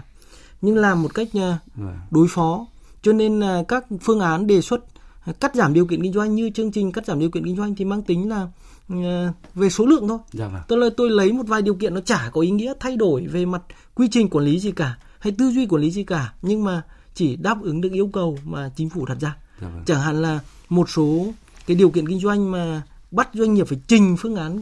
[0.61, 1.97] nhưng làm một cách à, vâng.
[2.11, 2.65] đối phó
[3.01, 4.85] cho nên là các phương án đề xuất
[5.39, 7.75] cắt giảm điều kiện kinh doanh như chương trình cắt giảm điều kiện kinh doanh
[7.75, 8.47] thì mang tính là
[8.89, 10.17] à, về số lượng thôi.
[10.33, 10.61] Dạ vâng.
[10.67, 13.27] Tôi là tôi lấy một vài điều kiện nó chả có ý nghĩa thay đổi
[13.27, 13.61] về mặt
[13.95, 16.81] quy trình quản lý gì cả hay tư duy quản lý gì cả nhưng mà
[17.17, 19.35] chỉ đáp ứng được yêu cầu mà chính phủ đặt ra.
[19.61, 19.83] Dạ vâng.
[19.85, 21.33] Chẳng hạn là một số
[21.67, 24.61] cái điều kiện kinh doanh mà bắt doanh nghiệp phải trình phương án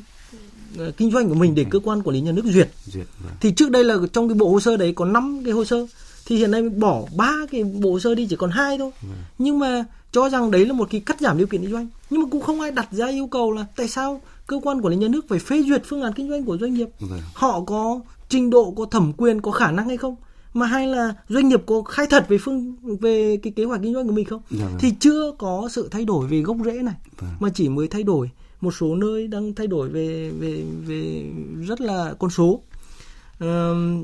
[0.78, 2.70] Ờ, kinh doanh của mình để cơ quan quản lý nhà nước duyệt.
[2.86, 3.34] duyệt vâng.
[3.42, 5.88] Thì trước đây là trong cái bộ hồ sơ đấy có 5 cái hồ sơ
[6.26, 8.92] thì hiện nay bỏ ba cái bộ hồ sơ đi chỉ còn hai thôi.
[9.02, 9.18] Vâng.
[9.38, 12.22] Nhưng mà cho rằng đấy là một cái cắt giảm điều kiện kinh doanh nhưng
[12.22, 14.98] mà cũng không ai đặt ra yêu cầu là tại sao cơ quan quản lý
[14.98, 17.20] nhà nước phải phê duyệt phương án kinh doanh của doanh nghiệp vâng.
[17.34, 20.16] họ có trình độ có thẩm quyền có khả năng hay không
[20.56, 23.94] mà hay là doanh nghiệp có khai thật về phương về cái kế hoạch kinh
[23.94, 24.42] doanh của mình không?
[24.50, 24.76] Dạ vâng.
[24.80, 27.30] thì chưa có sự thay đổi về gốc rễ này Vâng.
[27.40, 28.30] mà chỉ mới thay đổi.
[28.62, 31.32] Một số nơi đang thay đổi về về về
[31.68, 32.62] rất là con số.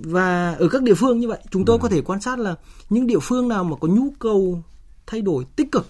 [0.03, 2.55] Và ở các địa phương như vậy chúng tôi có thể quan sát là
[2.89, 4.63] những địa phương nào mà có nhu cầu
[5.07, 5.87] thay đổi tích cực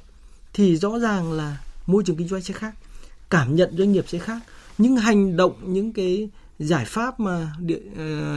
[0.53, 2.75] thì rõ ràng là môi trường kinh doanh sẽ khác
[3.29, 4.39] cảm nhận doanh nghiệp sẽ khác.
[4.77, 8.35] Những hành động những cái giải pháp mà địa ờ,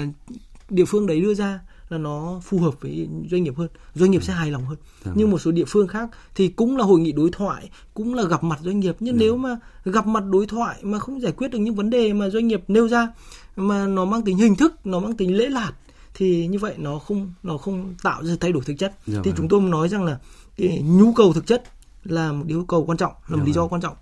[0.71, 1.61] địa phương đấy đưa ra
[1.95, 4.79] là nó phù hợp với doanh nghiệp hơn doanh nghiệp sẽ hài lòng hơn.
[5.15, 8.25] Nhưng một số địa phương khác thì cũng là hội nghị đối thoại cũng là
[8.25, 8.97] gặp mặt doanh nghiệp.
[9.01, 12.13] Nhưng nếu mà gặp mặt đối thoại mà không giải quyết được những vấn đề
[12.13, 13.09] mà doanh nghiệp nêu ra
[13.57, 15.73] mà nó mang tính hình thức nó mang tính lễ lạt
[16.15, 18.95] thì như vậy nó không nó không tạo ra thay đổi thực chất.
[19.07, 19.37] Dạ thì vâng.
[19.37, 20.19] chúng tôi nói rằng là
[20.57, 21.63] cái nhu cầu thực chất
[22.05, 23.73] là một yêu cầu quan trọng là một Dạ lý do vâng.
[23.73, 23.97] quan trọng.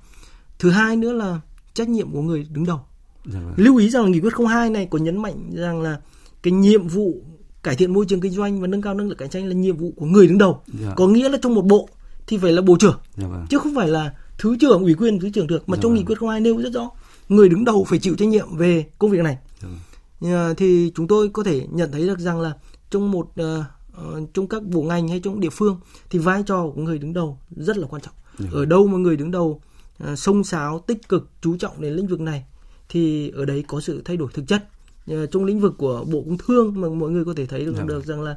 [0.59, 1.40] Thứ hai nữa là
[1.74, 2.81] trách nhiệm của người đứng đầu.
[3.24, 3.55] Dạ vâng.
[3.57, 6.00] lưu ý rằng là nghị quyết 02 này có nhấn mạnh rằng là
[6.42, 7.14] cái nhiệm vụ
[7.62, 9.77] cải thiện môi trường kinh doanh và nâng cao năng lực cạnh tranh là nhiệm
[9.77, 10.94] vụ của người đứng đầu Dạ.
[10.96, 11.88] có nghĩa là trong một bộ
[12.27, 13.46] thì phải là bộ trưởng Dạ vâng.
[13.51, 15.98] chứ không phải là thứ trưởng ủy quyền thứ trưởng được mà Dạ trong vâng.
[15.98, 16.90] nghị quyết 02 nêu rất rõ
[17.29, 20.33] người đứng đầu phải chịu trách nhiệm về công việc này Dạ vâng.
[20.33, 22.53] Ờ, thì chúng tôi có thể nhận thấy được rằng là
[22.90, 23.64] trong một ờ,
[24.35, 27.38] trong các bộ ngành hay trong địa phương thì vai trò của người đứng đầu
[27.57, 28.14] rất là quan trọng
[28.53, 29.61] ở đâu mà người đứng đầu
[30.12, 32.44] uh, sông sáo tích cực chú trọng đến lĩnh vực này
[32.88, 34.68] thì ở đấy có sự thay đổi thực chất
[35.06, 37.84] trong lĩnh vực của bộ công thương mà mọi người có thể thấy được, Dạ.
[37.84, 38.36] được rằng là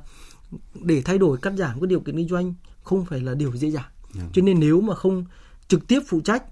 [0.82, 3.70] để thay đổi cắt giảm các điều kiện kinh doanh không phải là điều dễ
[3.72, 4.24] dàng Dạ.
[4.34, 5.26] cho nên nếu mà không
[5.68, 6.44] trực tiếp phụ trách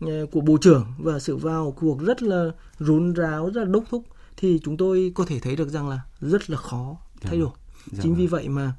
[0.00, 3.84] ờ, của bộ trưởng và sự vào cuộc rất là rún ráo rất là đốc
[3.90, 4.04] thúc
[4.36, 7.50] thì chúng tôi có thể thấy được rằng là rất là khó thay đổi
[7.92, 8.20] Dạ chính vâng.
[8.20, 8.74] vì vậy mà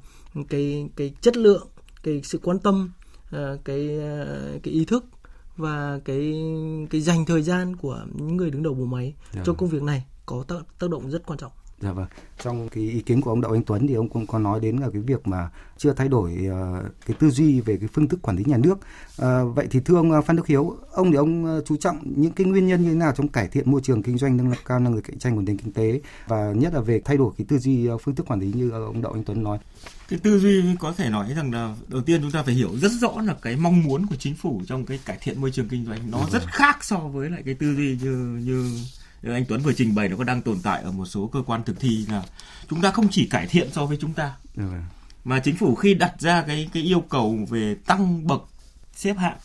[0.48, 1.66] cái cái chất lượng
[2.02, 2.90] cái sự quan tâm
[3.30, 5.04] ờ, cái ờ, cái ý thức
[5.56, 6.34] và cái
[6.90, 9.56] cái dành thời gian của những người đứng đầu bộ máy Dạ cho vâng.
[9.56, 12.06] công việc này có tác, tác động rất quan trọng Dạ vâng.
[12.42, 14.76] Trong cái ý kiến của ông Đậu Anh Tuấn thì ông cũng có nói đến
[14.76, 18.22] là cái việc mà chưa thay đổi ờ, cái tư duy về cái phương thức
[18.22, 18.78] quản lý nhà nước.
[19.16, 22.32] Ờ, vậy thì thưa ông ờ, Phan Đức Hiếu, ông thì ông chú trọng những
[22.32, 24.80] cái nguyên nhân như thế nào trong cải thiện môi trường kinh doanh, nâng cao
[24.80, 27.44] năng lực cạnh tranh của nền kinh tế và nhất là về thay đổi cái
[27.48, 29.58] tư duy ờ, phương thức quản lý như ông Đậu Anh Tuấn nói.
[30.08, 32.92] cái tư duy có thể nói rằng là đầu tiên chúng ta phải hiểu rất
[33.00, 35.86] rõ là cái mong muốn của chính phủ trong cái cải thiện môi trường kinh
[35.86, 38.78] doanh nó rất khác so với lại cái tư duy như như
[39.32, 41.62] anh Tuấn vừa trình bày nó có đang tồn tại ở một số cơ quan
[41.64, 42.22] thực thi là
[42.70, 44.84] chúng ta không chỉ cải thiện so với chúng ta Dạ vâng.
[45.24, 48.42] mà chính phủ khi đặt ra cái cái yêu cầu về tăng bậc
[48.94, 49.36] xếp hạng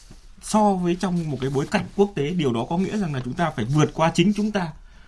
[0.42, 3.22] so với trong một cái bối cảnh quốc tế điều đó có nghĩa rằng là
[3.26, 4.68] chúng ta phải vượt qua chính chúng ta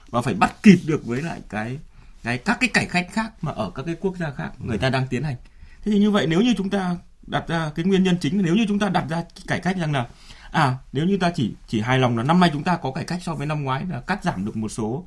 [0.10, 1.80] và phải bắt kịp được với lại cái
[2.24, 4.90] cái các cái cải cách khác mà ở các cái quốc gia khác người ta
[4.90, 5.36] đang tiến hành
[5.86, 6.96] thế thì như vậy nếu như chúng ta
[7.28, 9.94] đặt ra cái nguyên nhân chính nếu như chúng ta đặt ra cải cách rằng
[9.94, 10.08] là
[10.52, 13.04] à nếu như ta chỉ chỉ hài lòng là năm nay chúng ta có cải
[13.04, 15.06] cách so với năm ngoái là cắt giảm được một số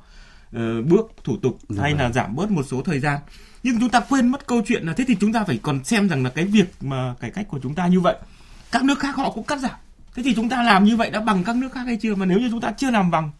[0.53, 2.01] ờ, bước thủ tục Dạ hay vâng.
[2.01, 3.19] là giảm bớt một số thời gian
[3.63, 6.09] nhưng chúng ta quên mất câu chuyện là thế thì chúng ta phải còn xem
[6.09, 8.15] rằng là cái việc mà cải cách của chúng ta như vậy
[8.71, 9.71] các nước khác họ cũng cắt giảm
[10.15, 12.25] thế thì chúng ta làm như vậy đã bằng các nước khác hay chưa mà
[12.25, 13.31] nếu như chúng ta chưa làm bằng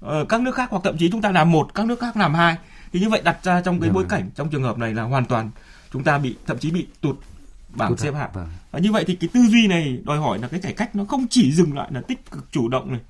[0.00, 2.34] ờ, các nước khác hoặc thậm chí chúng ta làm một các nước khác làm
[2.34, 2.56] hai
[2.92, 4.10] thì như vậy đặt ra trong cái Dạ bối vâng.
[4.10, 5.50] cảnh trong trường hợp này là hoàn toàn
[5.92, 7.16] chúng ta bị thậm chí bị tụt
[7.74, 8.48] bảng xếp hạng Vâng.
[8.70, 11.04] và như vậy thì cái tư duy này đòi hỏi là cái cải cách nó
[11.04, 13.00] không chỉ dừng lại là tích cực chủ động này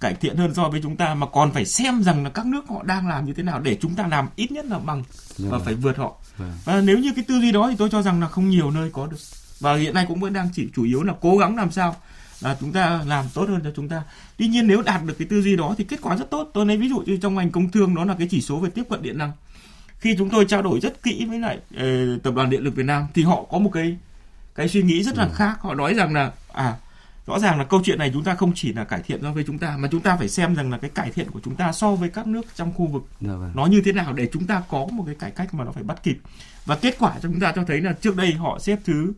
[0.00, 2.64] cải thiện hơn so với chúng ta mà còn phải xem rằng là các nước
[2.68, 5.02] họ đang làm như thế nào để chúng ta làm ít nhất là bằng
[5.36, 5.64] Dạ và vâng.
[5.64, 6.52] phải vượt họ Vâng.
[6.64, 8.90] và nếu như cái tư duy đó thì tôi cho rằng là không nhiều nơi
[8.92, 9.16] có được
[9.60, 11.96] và hiện nay cũng vẫn đang chỉ chủ yếu là cố gắng làm sao
[12.40, 14.02] là chúng ta làm tốt hơn cho chúng ta
[14.36, 16.66] tuy nhiên nếu đạt được cái tư duy đó thì kết quả rất tốt tôi
[16.66, 18.82] lấy ví dụ như trong ngành công thương đó là cái chỉ số về tiếp
[18.90, 19.32] cận điện năng
[20.04, 22.86] khi chúng tôi trao đổi rất kỹ với lại ờ, tập đoàn điện lực Việt
[22.86, 23.96] Nam thì họ có một cái
[24.54, 25.60] cái suy nghĩ rất là khác.
[25.60, 26.76] Họ nói rằng là à
[27.26, 29.44] rõ ràng là câu chuyện này chúng ta không chỉ là cải thiện so với
[29.46, 31.72] chúng ta mà chúng ta phải xem rằng là cái cải thiện của chúng ta
[31.72, 33.52] so với các nước trong khu vực Dạ vâng.
[33.54, 35.82] nó như thế nào để chúng ta có một cái cải cách mà nó phải
[35.82, 36.18] bắt kịp.
[36.64, 39.12] Và kết quả cho chúng ta cho thấy là trước đây họ xếp thứ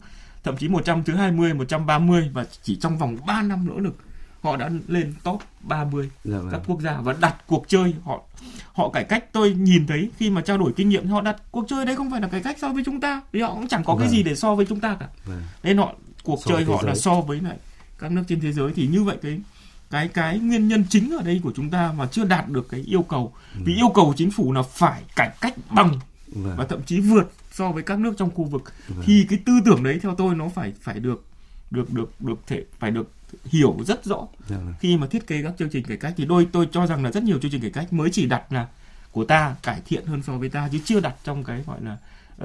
[0.45, 3.97] thậm chí 100 thứ 20 130 và chỉ trong vòng 3 năm nỗ lực
[4.47, 6.63] họ đã lên top 30 Dạ các vâng.
[6.67, 8.21] quốc gia và đặt cuộc chơi họ
[8.73, 11.65] họ cải cách tôi nhìn thấy khi mà trao đổi kinh nghiệm họ đặt cuộc
[11.69, 13.85] chơi đấy không phải là cải cách so với chúng ta vì họ cũng chẳng
[13.85, 14.17] có cái Vâng.
[14.17, 15.43] gì để so với chúng ta cả Vâng.
[15.63, 16.95] nên họ cuộc So chơi họ là giới.
[17.03, 17.57] so với lại
[17.99, 19.41] các nước trên thế giới thì như vậy cái
[19.91, 22.81] cái cái nguyên nhân chính ở đây của chúng ta mà chưa đạt được cái
[22.81, 23.33] yêu cầu
[23.65, 25.99] vì yêu cầu chính phủ là phải cải cách bằng
[26.33, 26.57] Vâng.
[26.57, 29.03] và thậm chí vượt so với các nước trong khu vực Vâng.
[29.07, 31.25] thì cái tư tưởng đấy theo tôi nó phải phải được
[31.71, 33.11] được được được thể phải được
[33.45, 34.75] hiểu rất rõ Dạ vâng.
[34.81, 37.13] khi mà thiết kế các chương trình cải cách thì đôi tôi cho rằng là
[37.13, 38.67] rất nhiều chương trình cải cách mới chỉ đặt là
[39.13, 41.97] của ta cải thiện hơn so với ta chứ chưa đặt trong cái gọi là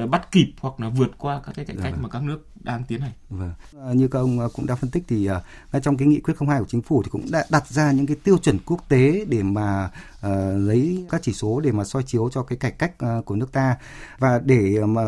[0.03, 2.01] uh, bắt kịp hoặc là vượt qua các cái cải cách vâng.
[2.01, 3.11] mà các nước đang tiến hành.
[3.29, 3.53] Vâng.
[3.79, 5.37] À, như các ông cũng đã phân tích thì uh,
[5.73, 8.07] ngay trong cái nghị quyết 02 của chính phủ thì cũng đã đặt ra những
[8.07, 9.89] cái tiêu chuẩn quốc tế để mà
[10.25, 12.91] uh, lấy các chỉ số để mà soi chiếu cho cái cải cách
[13.25, 13.77] của nước ta
[14.19, 15.01] và để mà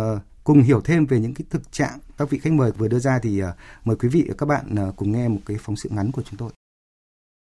[0.43, 3.19] cùng hiểu thêm về những cái thực trạng các vị khách mời vừa đưa ra
[3.23, 3.53] thì ờ,
[3.85, 6.21] mời quý vị và các bạn ờ, cùng nghe một cái phóng sự ngắn của
[6.21, 6.49] chúng tôi.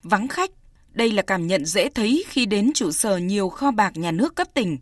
[0.04, 0.52] Vắng khách,
[0.94, 4.36] đây là cảm nhận dễ thấy khi đến trụ sở nhiều kho bạc nhà nước
[4.36, 4.78] cấp tỉnh.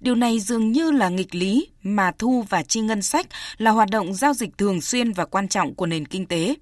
[0.00, 3.26] Điều này dường như là nghịch lý mà thu và chi ngân sách
[3.58, 6.54] là hoạt động giao dịch thường xuyên và quan trọng của nền kinh tế.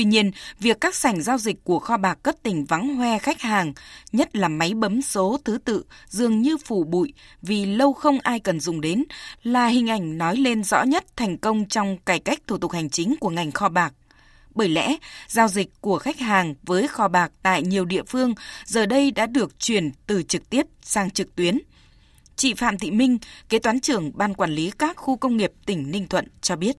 [0.00, 3.40] Tuy nhiên, việc các sảnh giao dịch của kho bạc cấp tỉnh vắng hoe khách
[3.40, 3.72] hàng,
[4.12, 8.40] nhất là máy bấm số thứ tự, dường như phủ bụi vì lâu không ai
[8.40, 9.04] cần dùng đến,
[9.42, 12.90] là hình ảnh nói lên rõ nhất thành công trong cải cách thủ tục hành
[12.90, 13.94] chính của ngành kho bạc.
[14.54, 14.96] Bởi lẽ,
[15.28, 18.34] giao dịch của khách hàng với kho bạc tại nhiều địa phương
[18.64, 21.58] giờ đây đã được chuyển từ trực tiếp sang trực tuyến.
[22.36, 25.90] Chị Phạm Thị Minh, kế toán trưởng Ban Quản lý các khu công nghiệp tỉnh
[25.90, 26.76] Ninh Thuận cho biết.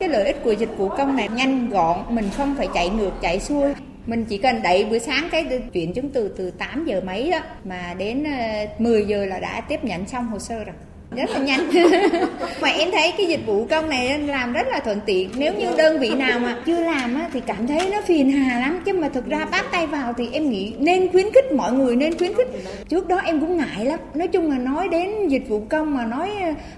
[0.00, 3.12] Cái lợi ích của dịch vụ công này nhanh gọn, mình không phải chạy ngược
[3.22, 3.74] chạy xuôi.
[4.06, 7.38] Mình chỉ cần đẩy bữa sáng cái chuyển chứng từ từ 8 giờ mấy đó
[7.64, 10.74] mà đến ờ, 10 giờ là đã tiếp nhận xong hồ sơ rồi
[11.16, 11.70] rất là nhanh.
[12.60, 15.30] Mà em thấy cái dịch vụ công này làm rất là thuận tiện.
[15.36, 18.60] Nếu như đơn vị nào mà chưa làm á, thì cảm thấy nó phiền hà
[18.60, 18.80] lắm.
[18.84, 21.96] Chứ mà thực ra bắt tay vào thì em nghĩ nên khuyến khích mọi người
[21.96, 22.48] nên khuyến khích.
[22.88, 23.98] Trước đó em cũng ngại lắm.
[24.14, 26.30] Nói chung là nói đến dịch vụ công mà nói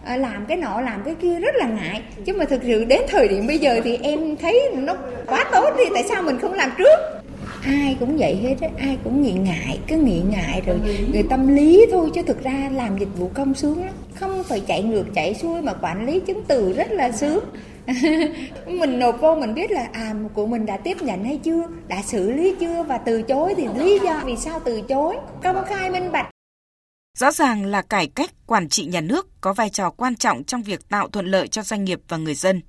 [0.05, 2.03] ờ, làm cái nọ làm cái kia rất là ngại.
[2.25, 4.95] Chứ mà thực sự đến thời điểm bây giờ thì em thấy nó
[5.27, 5.85] quá tốt đi.
[5.95, 7.22] Tại sao mình không làm trước?
[7.63, 10.81] Ai cũng vậy hết á, ai cũng nghiện ngại, cứ nghiện ngại rồi
[11.13, 13.95] người tâm lý thôi chứ thực ra làm dịch vụ công sướng lắm.
[14.15, 17.45] Không phải chạy ngược, chạy xuôi mà quản lý chứng từ rất là sướng.
[18.67, 22.03] Mình nộp vô mình biết là à của mình đã tiếp nhận hay chưa, đã
[22.03, 25.17] xử lý chưa và từ chối thì lý do vì sao từ chối.
[25.43, 26.27] Công khai minh bạch.
[27.19, 30.63] Rõ ràng là cải cách quản trị nhà nước có vai trò quan trọng trong
[30.63, 32.61] việc tạo thuận lợi cho doanh nghiệp và người dân.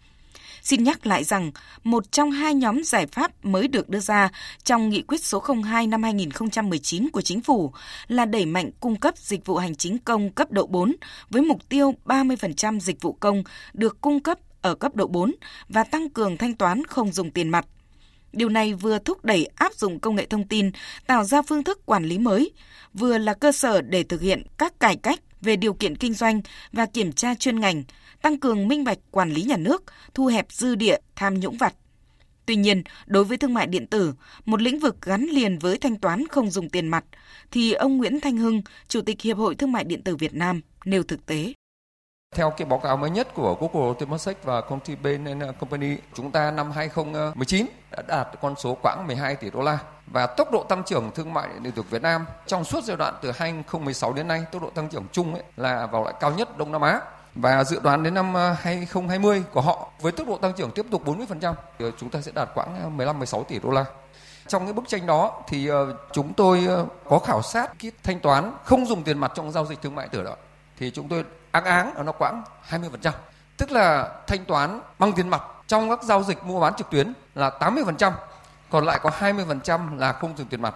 [0.63, 1.51] Xin nhắc lại rằng,
[1.83, 4.29] một trong hai nhóm giải pháp mới được đưa ra
[4.63, 7.73] trong nghị quyết số 02 năm 2019 của chính phủ
[8.07, 10.95] là đẩy mạnh cung cấp dịch vụ hành chính công cấp độ 4
[11.29, 15.31] với mục tiêu 30% dịch vụ công được cung cấp ở cấp độ 4
[15.69, 17.65] và tăng cường thanh toán không dùng tiền mặt.
[18.33, 20.71] Điều này vừa thúc đẩy áp dụng công nghệ thông tin,
[21.07, 22.51] tạo ra phương thức quản lý mới,
[22.93, 26.41] vừa là cơ sở để thực hiện các cải cách về điều kiện kinh doanh
[26.71, 27.83] và kiểm tra chuyên ngành,
[28.21, 31.73] tăng cường minh bạch quản lý nhà nước, thu hẹp dư địa tham nhũng vặt.
[32.45, 34.13] Tuy nhiên, đối với thương mại điện tử,
[34.45, 37.05] một lĩnh vực gắn liền với thanh toán không dùng tiền mặt,
[37.51, 40.61] thì ông Nguyễn Thanh Hưng, Chủ tịch Hiệp hội Thương mại điện tử Việt Nam,
[40.85, 41.53] nêu thực tế.
[42.35, 45.25] Theo cái báo cáo mới nhất của Google, Temasek và công ty Bain
[45.59, 50.27] Company, chúng ta năm 2019 đã đạt con số khoảng 12 tỷ đô la và
[50.27, 53.31] tốc độ tăng trưởng thương mại điện tử Việt Nam trong suốt giai đoạn từ
[53.31, 56.71] 2016 đến nay, tốc độ tăng trưởng chung ấy là vào lại cao nhất Đông
[56.71, 57.01] Nam Á
[57.35, 60.85] và dự đoán đến năm ờ, 2020 của họ với tốc độ tăng trưởng tiếp
[60.91, 63.85] tục 40% thì chúng ta sẽ đạt khoảng ờ, 15-16 tỷ đô la.
[64.47, 66.67] Trong cái bức tranh đó thì ờ, chúng tôi
[67.09, 70.07] có khảo sát cái thanh toán không dùng tiền mặt trong giao dịch thương mại
[70.07, 70.35] tử đó
[70.77, 73.11] thì chúng tôi áng áng nó khoảng 20%.
[73.57, 77.13] Tức là thanh toán bằng tiền mặt trong các giao dịch mua bán trực tuyến
[77.35, 78.11] là 80%,
[78.73, 80.75] còn lại có 20% là không dùng tiền mặt.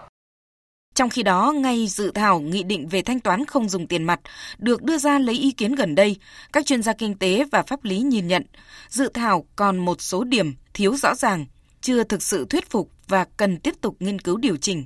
[0.96, 4.20] Trong khi đó, ngay dự thảo nghị định về thanh toán không dùng tiền mặt
[4.58, 6.18] được đưa ra lấy ý kiến gần đây,
[6.54, 8.44] các chuyên gia kinh tế và pháp lý nhìn nhận,
[8.90, 11.46] dự thảo còn một số điểm thiếu rõ ràng,
[11.82, 14.86] chưa thực sự thuyết phục và cần tiếp tục nghiên cứu điều chỉnh.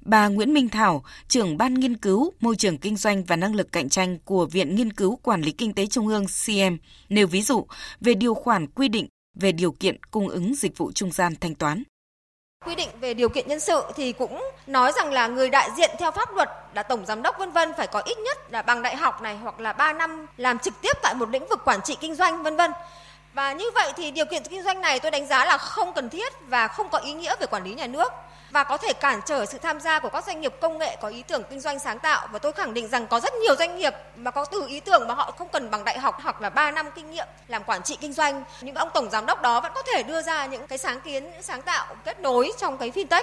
[0.00, 3.72] Bà Nguyễn Minh Thảo, trưởng ban nghiên cứu môi trường kinh doanh và năng lực
[3.72, 6.76] cạnh tranh của Viện Nghiên cứu Quản lý Kinh tế Trung ương CM
[7.08, 7.66] nêu ví dụ
[8.00, 9.08] về điều khoản quy định
[9.40, 11.82] về điều kiện cung ứng dịch vụ trung gian thanh toán.
[12.66, 15.90] Quy định về điều kiện nhân sự thì cũng nói rằng là người đại diện
[15.98, 18.82] theo pháp luật là tổng giám đốc vân vân phải có ít nhất là bằng
[18.82, 21.82] đại học này hoặc là 3 năm làm trực tiếp tại một lĩnh vực quản
[21.82, 22.70] trị kinh doanh, vân vân.
[23.34, 26.10] Và như vậy thì điều kiện kinh doanh này tôi đánh giá là không cần
[26.10, 28.12] thiết và không có ý nghĩa về quản lý nhà nước
[28.50, 31.08] và có thể cản trở sự tham gia của các doanh nghiệp công nghệ có
[31.08, 32.28] ý tưởng kinh doanh sáng tạo.
[32.32, 35.08] Và tôi khẳng định rằng có rất nhiều doanh nghiệp mà có từ ý tưởng
[35.08, 37.82] mà họ không cần bằng đại học hoặc là 3 năm kinh nghiệm làm quản
[37.82, 38.44] trị kinh doanh.
[38.62, 41.24] Những ông tổng giám đốc đó vẫn có thể đưa ra những cái sáng kiến
[41.24, 43.22] những sáng tạo kết nối trong cái fintech.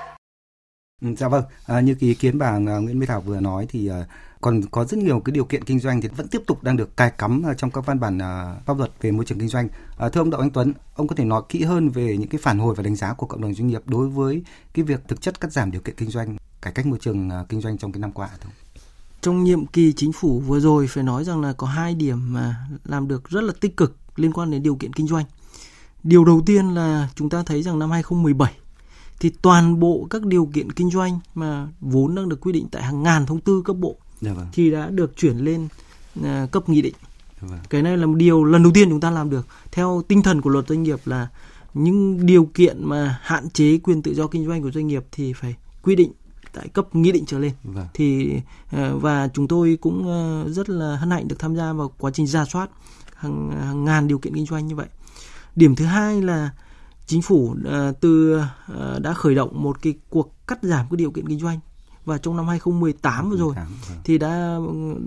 [1.02, 3.90] Ừ, Dạ vâng, à, như ý kiến bà à, Nguyễn Mỹ Thảo vừa nói thì
[3.90, 4.04] à,
[4.44, 6.98] còn có rất nhiều cái điều kiện kinh doanh thì vẫn tiếp tục đang được
[6.98, 9.68] cài cắm ờ, trong các văn bản ờ, pháp luật về môi trường kinh doanh.
[9.98, 12.40] Ờ, thưa ông Đậu Anh Tuấn, ông có thể nói kỹ hơn về những cái
[12.44, 15.22] phản hồi và đánh giá của cộng đồng doanh nghiệp đối với cái việc thực
[15.22, 18.00] chất cắt giảm điều kiện kinh doanh, cải cách môi trường kinh doanh trong cái
[18.00, 18.52] năm qua không?
[19.22, 22.56] Trong nhiệm kỳ chính phủ vừa rồi phải nói rằng là có hai điểm mà
[22.84, 25.26] làm được rất là tích cực liên quan đến điều kiện kinh doanh.
[26.04, 28.54] Điều đầu tiên là chúng ta thấy rằng năm 2017
[29.20, 32.84] thì toàn bộ các điều kiện kinh doanh mà vốn đang được quy định tại
[32.84, 34.48] hàng ngàn thông tư cấp bộ dạ vâng.
[34.54, 35.68] thì đã được chuyển lên
[36.20, 36.94] uh, cấp nghị định.
[37.42, 37.60] Vâng.
[37.70, 40.42] Cái này là một điều lần đầu tiên chúng ta làm được theo tinh thần
[40.42, 41.28] của luật doanh nghiệp là
[41.74, 45.34] những điều kiện mà hạn chế quyền tự do kinh doanh của doanh nghiệp thì
[45.34, 46.12] phải quy định
[46.54, 47.88] tại cấp nghị định trở lên vâng.
[47.94, 48.34] thì
[48.72, 52.12] ờ, và chúng tôi cũng ờ, rất là hân hạnh được tham gia vào quá
[52.12, 52.70] trình ra soát
[53.16, 54.88] hàng, hàng ngàn điều kiện kinh doanh như vậy
[55.56, 56.50] điểm thứ hai là
[57.06, 61.12] chính phủ uh, từ uh, đã khởi động một cái cuộc cắt giảm cái điều
[61.12, 61.60] kiện kinh doanh
[62.06, 64.00] và trong năm 2018 vừa rồi vâng.
[64.04, 64.58] thì đã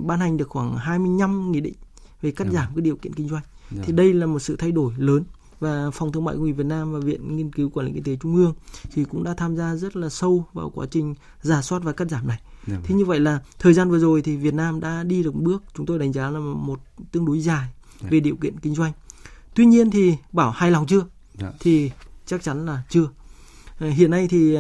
[0.07, 1.75] ban hành được khoảng 25 nghị định
[2.23, 2.55] về cắt vâng.
[2.55, 3.43] giảm cái điều kiện kinh doanh.
[3.71, 3.83] Được.
[3.85, 5.25] Thì đây là một sự thay đổi lớn
[5.61, 8.03] và phòng thương mại công nghiệp Việt Nam và viện nghiên cứu quản lý kinh
[8.03, 8.55] tế trung ương
[8.93, 12.11] thì cũng đã tham gia rất là sâu vào quá trình giả soát và cắt
[12.11, 12.41] giảm này.
[12.67, 12.77] Được.
[12.85, 15.63] Thì như vậy là thời gian vừa rồi thì Việt Nam đã đi được bước
[15.75, 16.81] chúng tôi đánh giá là một
[17.13, 17.69] tương đối dài
[18.01, 18.93] về điều kiện kinh doanh.
[19.55, 21.05] Tuy nhiên thì bảo hài lòng chưa?
[21.61, 21.91] Thì
[22.27, 23.09] chắc chắn là chưa.
[23.79, 24.59] Ờ, hiện nay thì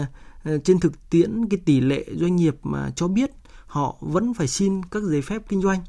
[0.64, 3.30] trên thực tiễn cái tỷ lệ doanh nghiệp mà cho biết
[3.66, 5.80] họ vẫn phải xin các giấy phép kinh doanh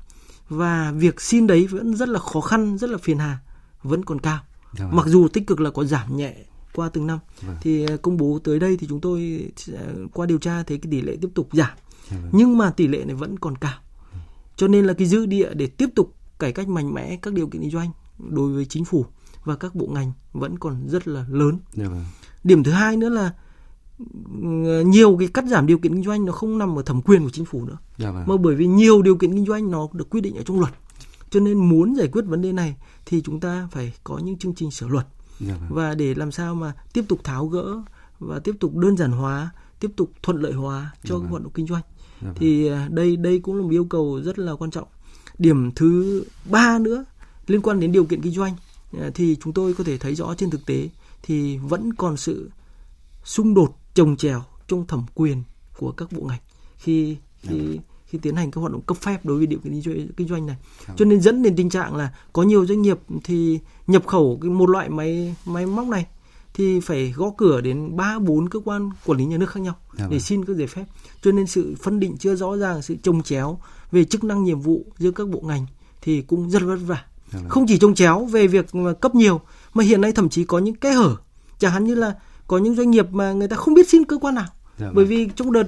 [0.49, 3.39] và việc xin đấy vẫn rất là khó khăn, rất là phiền hà,
[3.83, 4.39] vẫn còn cao.
[4.73, 4.95] Dạ vâng.
[4.95, 6.35] Mặc dù tích cực là có giảm nhẹ
[6.75, 7.55] qua từng năm vâng.
[7.61, 9.49] thì ờ, công bố tới đây thì chúng tôi
[10.13, 11.77] qua điều tra thấy cái tỷ lệ tiếp tục giảm.
[12.11, 12.29] Dạ vâng.
[12.33, 13.79] Nhưng mà tỷ lệ này vẫn còn cao.
[14.55, 17.47] Cho nên là cái dư địa để tiếp tục cải cách mạnh mẽ các điều
[17.47, 19.05] kiện kinh doanh đối với chính phủ
[19.43, 21.59] và các bộ ngành vẫn còn rất là lớn.
[21.73, 22.05] Dạ vâng.
[22.43, 23.31] Điểm thứ hai nữa là ừ,
[24.85, 27.29] nhiều cái cắt giảm điều kiện kinh doanh nó không nằm ở thẩm quyền của
[27.29, 27.77] chính phủ nữa.
[27.97, 28.23] Dạ vâng.
[28.27, 30.73] Mà bởi vì nhiều điều kiện kinh doanh nó được quy định ở trong luật.
[31.29, 34.55] Cho nên muốn giải quyết vấn đề này thì chúng ta phải có những chương
[34.55, 35.07] trình sửa luật.
[35.39, 35.69] Dạ vâng.
[35.69, 37.81] Và để làm sao mà tiếp tục tháo gỡ
[38.19, 41.31] và tiếp tục đơn giản hóa, tiếp tục thuận lợi hóa cho dạ vâng.
[41.31, 41.83] hoạt động kinh doanh.
[42.21, 42.35] Dạ vâng.
[42.39, 44.87] Thì à, đây đây cũng là một yêu cầu rất là quan trọng.
[45.37, 47.05] Điểm thứ ba nữa
[47.47, 48.53] liên quan đến điều kiện kinh doanh
[48.99, 50.89] à, thì chúng tôi có thể thấy rõ trên thực tế
[51.23, 52.49] thì vẫn còn sự
[53.23, 55.43] xung đột trồng trèo trong thẩm quyền
[55.77, 56.39] của các bộ ngành
[56.77, 59.81] khi khi khi tiến hành các hoạt động cấp phép đối với điều kiện
[60.17, 60.55] kinh doanh này.
[60.97, 64.69] Cho nên dẫn đến tình trạng là có nhiều doanh nghiệp thì nhập khẩu một
[64.69, 66.05] loại máy máy móc này
[66.53, 69.75] thì phải gõ cửa đến 3 4 cơ quan quản lý nhà nước khác nhau
[69.97, 70.19] để vâng.
[70.19, 70.85] xin các giấy phép.
[71.21, 73.59] Cho nên sự phân định chưa rõ ràng, sự trồng chéo
[73.91, 75.65] về chức năng nhiệm vụ giữa các bộ ngành
[76.01, 77.05] thì cũng rất vất vả.
[77.31, 77.49] Vâng.
[77.49, 78.65] Không chỉ trông chéo về việc
[79.01, 79.41] cấp nhiều
[79.73, 81.15] mà hiện nay thậm chí có những kẽ hở.
[81.59, 82.15] Chẳng hạn như là
[82.47, 84.47] có những doanh nghiệp mà người ta không biết xin cơ quan nào.
[84.79, 85.07] Dạ bởi vâng.
[85.07, 85.67] vì trong đợt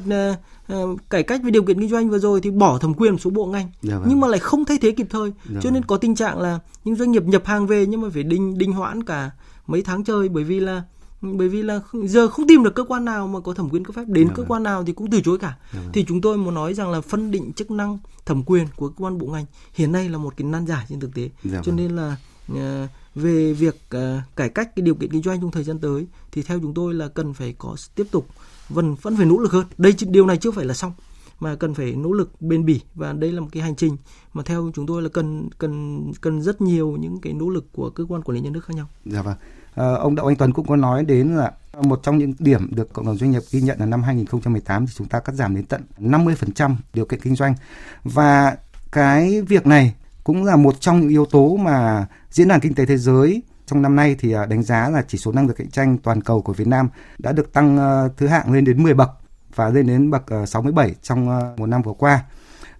[0.73, 3.17] uh, cải cách về điều kiện kinh doanh vừa rồi thì bỏ thẩm quyền một
[3.21, 4.07] số bộ ngành dạ vâng.
[4.09, 6.59] nhưng mà lại không thay thế kịp thời dạ cho nên có tình trạng là
[6.83, 9.31] những doanh nghiệp nhập hàng về nhưng mà phải đinh đinh hoãn cả
[9.67, 10.83] mấy tháng chơi bởi vì là
[11.21, 13.95] bởi vì là giờ không tìm được cơ quan nào mà có thẩm quyền cấp
[13.95, 14.51] phép đến dạ cơ vâng.
[14.51, 15.89] quan nào thì cũng từ chối cả dạ vâng.
[15.93, 19.03] thì chúng tôi muốn nói rằng là phân định chức năng thẩm quyền của cơ
[19.03, 21.71] quan bộ ngành hiện nay là một cái nan giải trên thực tế dạ cho
[21.71, 21.75] vâng.
[21.75, 22.15] nên là
[22.51, 24.01] uh, về việc uh,
[24.35, 26.93] cải cách cái điều kiện kinh doanh trong thời gian tới thì theo chúng tôi
[26.93, 28.27] là cần phải có tiếp tục
[28.69, 30.93] vẫn vẫn phải nỗ lực hơn đây điều này chưa phải là xong
[31.39, 33.97] mà cần phải nỗ lực bền bỉ và đây là một cái hành trình
[34.33, 37.89] mà theo chúng tôi là cần cần cần rất nhiều những cái nỗ lực của
[37.89, 38.87] cơ quan quản lý nhà nước khác nhau.
[39.05, 39.35] Dạ vâng.
[39.75, 42.93] À, ông Đậu Anh Tuấn cũng có nói đến là một trong những điểm được
[42.93, 45.65] cộng đồng doanh nghiệp ghi nhận là năm 2018 thì chúng ta cắt giảm đến
[45.65, 47.55] tận 50% điều kiện kinh doanh
[48.03, 48.57] và
[48.91, 49.93] cái việc này
[50.29, 53.81] cũng là một trong những yếu tố mà diễn đàn kinh tế thế giới trong
[53.81, 56.41] năm nay thì à, đánh giá là chỉ số năng lực cạnh tranh toàn cầu
[56.41, 56.89] của Việt Nam
[57.19, 59.09] đã được tăng ờ, thứ hạng lên đến 10 bậc
[59.55, 62.23] và lên đến bậc ờ, 67 trong ờ, một năm vừa qua.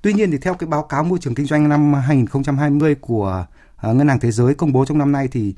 [0.02, 3.46] Tuy nhiên thì theo cái báo cáo môi trường kinh doanh năm 2020 của
[3.84, 5.56] Ngân hàng Thế giới công bố trong năm nay thì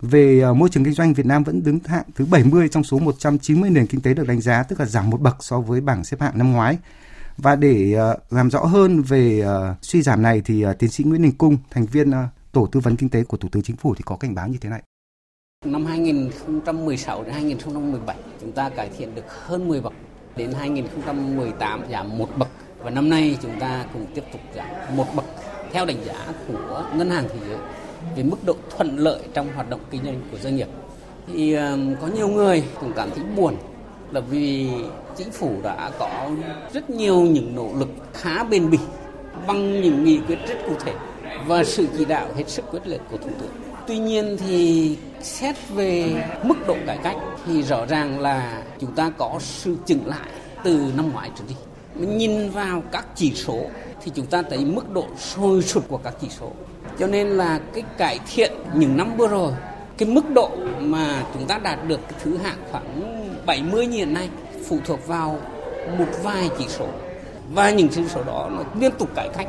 [0.00, 3.70] về môi trường kinh doanh Việt Nam vẫn đứng hạng thứ 70 trong số 190
[3.70, 6.20] nền kinh tế được đánh giá, tức là giảm một bậc so với bảng xếp
[6.20, 6.78] hạng năm ngoái.
[7.38, 11.04] Và để ờ, làm rõ hơn về ờ, suy giảm này thì ờ, tiến sĩ
[11.04, 12.12] Nguyễn Đình Cung, thành viên
[12.52, 14.58] Tổ tư vấn kinh tế của Thủ tướng Chính phủ thì có cảnh báo như
[14.60, 14.82] thế này.
[15.64, 19.92] Năm 2016 đến 2017 chúng ta cải thiện được hơn 10 bậc.
[20.36, 25.06] Đến 2018 giảm một bậc và năm nay chúng ta cũng tiếp tục giảm một
[25.16, 25.24] bậc
[25.72, 27.58] theo đánh giá của Ngân hàng Thế giới
[28.16, 30.68] về mức độ thuận lợi trong hoạt động kinh doanh của doanh nghiệp.
[31.26, 31.56] Thì
[32.00, 33.56] có nhiều người cũng cảm thấy buồn
[34.10, 34.70] là vì
[35.16, 36.30] chính phủ đã có
[36.72, 38.78] rất nhiều những nỗ lực khá bền bỉ
[39.46, 40.92] bằng những nghị quyết rất cụ thể
[41.46, 43.50] và sự chỉ đạo hết sức quyết liệt của thủ tướng.
[43.86, 49.10] Tuy nhiên thì xét về mức độ cải cách thì rõ ràng là chúng ta
[49.18, 50.28] có sự chững lại
[50.64, 51.54] từ năm ngoái trở đi.
[52.06, 53.60] Nhìn vào các chỉ số
[54.02, 56.52] thì chúng ta thấy mức độ sôi sụt của các chỉ số.
[56.98, 59.52] Cho nên là cái cải thiện những năm vừa rồi,
[59.98, 60.50] cái mức độ
[60.80, 63.00] mà chúng ta đạt được cái thứ hạng khoảng
[63.46, 64.28] 70 như hiện nay
[64.68, 65.40] phụ thuộc vào
[65.98, 66.88] một vài chỉ số.
[67.52, 69.46] Và những chỉ số đó nó liên tục cải cách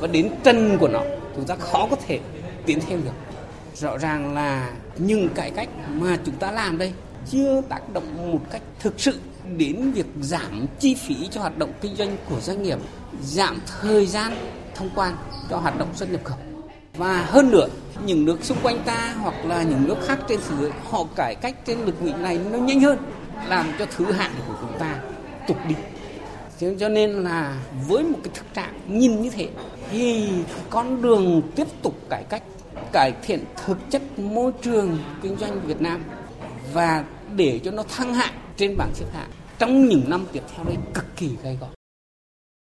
[0.00, 1.02] và đến chân của nó
[1.36, 2.20] chúng ta khó có thể
[2.66, 3.10] tiến thêm được.
[3.74, 6.92] Rõ ràng là những cải cách mà chúng ta làm đây
[7.30, 9.20] chưa tác động một cách thực sự
[9.56, 12.78] đến việc giảm chi phí cho hoạt động kinh doanh của doanh nghiệp
[13.22, 14.32] giảm thời gian
[14.74, 15.16] thông quan
[15.50, 16.38] cho hoạt động xuất nhập khẩu.
[16.96, 17.66] Và hơn nữa,
[18.06, 21.34] những nước xung quanh ta hoặc là những nước khác trên thế giới họ cải
[21.34, 22.98] cách trên lĩnh vực này nó nhanh hơn,
[23.48, 24.54] làm cho thứ hạng của
[25.48, 26.74] tục đi thế.
[26.80, 29.48] Cho nên là với một cái thực trạng nhìn như thế
[29.90, 30.28] thì
[30.70, 32.42] con đường tiếp tục cải cách,
[32.92, 36.04] cải thiện thực chất môi trường kinh doanh Việt Nam
[36.72, 37.04] và
[37.36, 40.76] để cho nó thăng hạng trên bảng xếp hạng trong những năm tiếp theo đây
[40.94, 41.66] cực kỳ gay gò.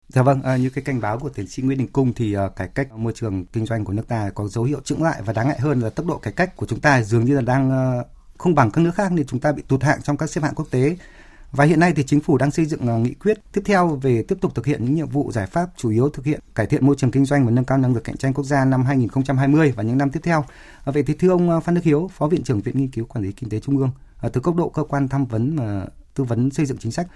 [0.07, 2.55] Dạ vâng, à, như cái cảnh báo của tiến sĩ Nguyễn Đình Cung thì uh,
[2.55, 5.33] cải cách môi trường kinh doanh của nước ta có dấu hiệu chững lại và
[5.33, 7.69] đáng ngại hơn là tốc độ cải cách của chúng ta dường như là đang
[7.99, 8.07] uh,
[8.37, 10.55] không bằng các nước khác nên chúng ta bị tụt hạng trong các xếp hạng
[10.55, 10.95] quốc tế.
[11.51, 14.23] Và hiện nay thì chính phủ đang xây dựng uh, nghị quyết tiếp theo về
[14.27, 16.85] tiếp tục thực hiện những nhiệm vụ giải pháp chủ yếu thực hiện cải thiện
[16.85, 19.73] môi trường kinh doanh và nâng cao năng lực cạnh tranh quốc gia năm 2020
[19.75, 20.39] và những năm tiếp theo.
[20.39, 23.23] Uh, vậy thì thưa ông Phan Đức Hiếu, Phó Viện trưởng Viện Nghiên cứu Quản
[23.23, 23.91] lý Kinh tế Trung ương,
[24.33, 27.07] từ góc độ cơ quan tham vấn mà tư vấn xây dựng chính sách.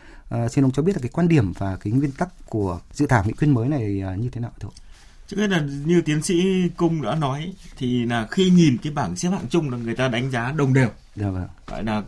[0.51, 3.23] Xin ông cho biết là cái quan điểm và cái nguyên tắc của dự thảo
[3.25, 4.73] nghị quyết mới này như thế nào thưa ông?
[5.27, 9.15] Trước hết là như tiến sĩ Cung đã nói thì là khi nhìn cái bảng
[9.15, 10.89] xếp hạng chung là người ta đánh giá đồng đều.
[11.15, 11.47] Dạ vâng.
[11.67, 12.03] Gọi là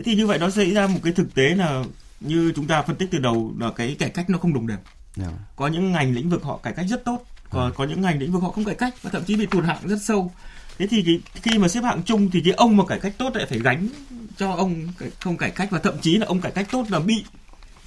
[0.00, 1.84] thế thì như vậy nó xảy ra một cái thực tế là
[2.20, 4.78] như chúng ta phân tích từ đầu là cái cải cách nó không đồng đều.
[5.16, 5.38] Dạ vâng.
[5.56, 7.74] Có những ngành lĩnh vực họ cải cách rất tốt, còn dạ.
[7.76, 9.88] có những ngành lĩnh vực họ không cải cách và thậm chí bị tụt hạng
[9.88, 10.32] rất sâu.
[10.78, 13.36] Thế thì cái, khi mà xếp hạng chung thì cái ông mà cải cách tốt
[13.36, 13.88] lại phải gánh
[14.36, 14.88] cho ông
[15.20, 17.24] không cải cách và thậm chí là ông cải cách tốt là bị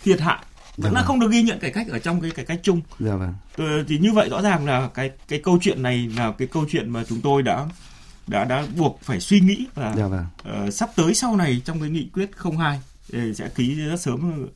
[0.03, 0.39] thiệt hại
[0.77, 1.07] vẫn dạ là vâng.
[1.07, 2.81] không được ghi nhận cải cách ở trong cái cải cách chung.
[2.99, 3.33] Dạ vâng.
[3.87, 6.89] Thì như vậy rõ ràng là cái cái câu chuyện này là cái câu chuyện
[6.89, 7.65] mà chúng tôi đã
[8.27, 10.25] đã đã buộc phải suy nghĩ và dạ vâng.
[10.67, 12.81] uh, sắp tới sau này trong cái nghị quyết 02
[13.35, 14.47] sẽ ký rất sớm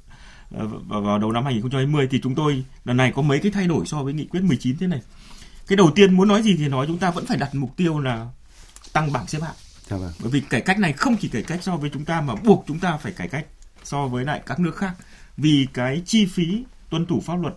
[0.51, 3.85] vào, vào đầu năm 2020 thì chúng tôi lần này có mấy cái thay đổi
[3.85, 5.01] so với nghị quyết 19 thế này.
[5.67, 7.99] Cái đầu tiên muốn nói gì thì nói chúng ta vẫn phải đặt mục tiêu
[7.99, 8.27] là
[8.93, 9.55] tăng bảng xếp hạng
[9.89, 10.11] Dạ vâng.
[10.19, 12.63] Bởi vì cải cách này không chỉ cải cách so với chúng ta mà buộc
[12.67, 13.45] chúng ta phải cải cách
[13.83, 14.93] so với lại các nước khác.
[15.37, 17.53] Vì cái chi phí tuân thủ pháp luật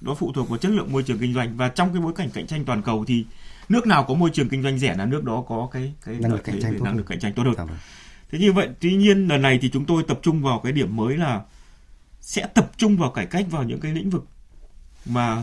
[0.00, 2.30] nó phụ thuộc vào chất lượng môi trường kinh doanh và trong cái bối cảnh
[2.30, 3.24] cạnh tranh toàn cầu thì
[3.68, 6.32] nước nào có môi trường kinh doanh rẻ là nước đó có cái cái năng
[6.32, 7.68] lực cạnh tranh tốt năng lực cạnh tranh tốt hơn.
[8.30, 10.96] Thế như vậy tuy nhiên lần này thì chúng tôi tập trung vào cái điểm
[10.96, 11.42] mới là
[12.20, 14.24] sẽ tập trung vào cải cách vào những cái lĩnh vực
[15.06, 15.42] mà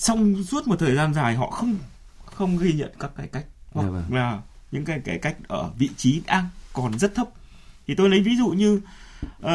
[0.00, 1.76] trong suốt một thời gian dài họ không
[2.24, 4.14] không ghi nhận các cải cách hoặc dạ vâng.
[4.14, 4.40] là
[4.72, 7.28] những cái cải cách ở vị trí đang còn rất thấp
[7.86, 8.80] thì tôi lấy ví dụ như
[9.44, 9.50] uh,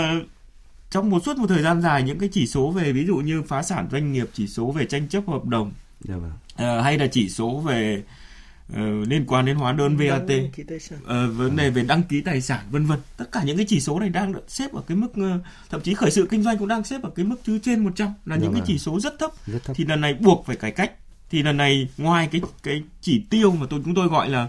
[0.89, 3.43] trong một suốt một thời gian dài những cái chỉ số về ví dụ như
[3.43, 6.31] phá sản doanh nghiệp chỉ số về tranh chấp hợp đồng dạ vâng.
[6.53, 8.03] Uh, hay là chỉ số về
[8.73, 8.77] uh,
[9.07, 12.85] liên quan đến hóa đơn VAT uh, vấn đề về đăng ký tài sản vân
[12.85, 12.99] vân.
[13.17, 15.93] Tất cả những cái chỉ số này đang xếp ở cái mức uh, thậm chí
[15.93, 18.41] khởi sự kinh doanh cũng đang xếp ở cái mức chứ trên 100 là dạ
[18.41, 18.61] những vâng.
[18.61, 19.31] cái chỉ số rất thấp.
[19.47, 19.75] rất thấp.
[19.75, 20.91] Thì lần này buộc phải cải cách.
[21.29, 24.47] Thì lần này ngoài cái cái chỉ tiêu mà tôi chúng tôi gọi là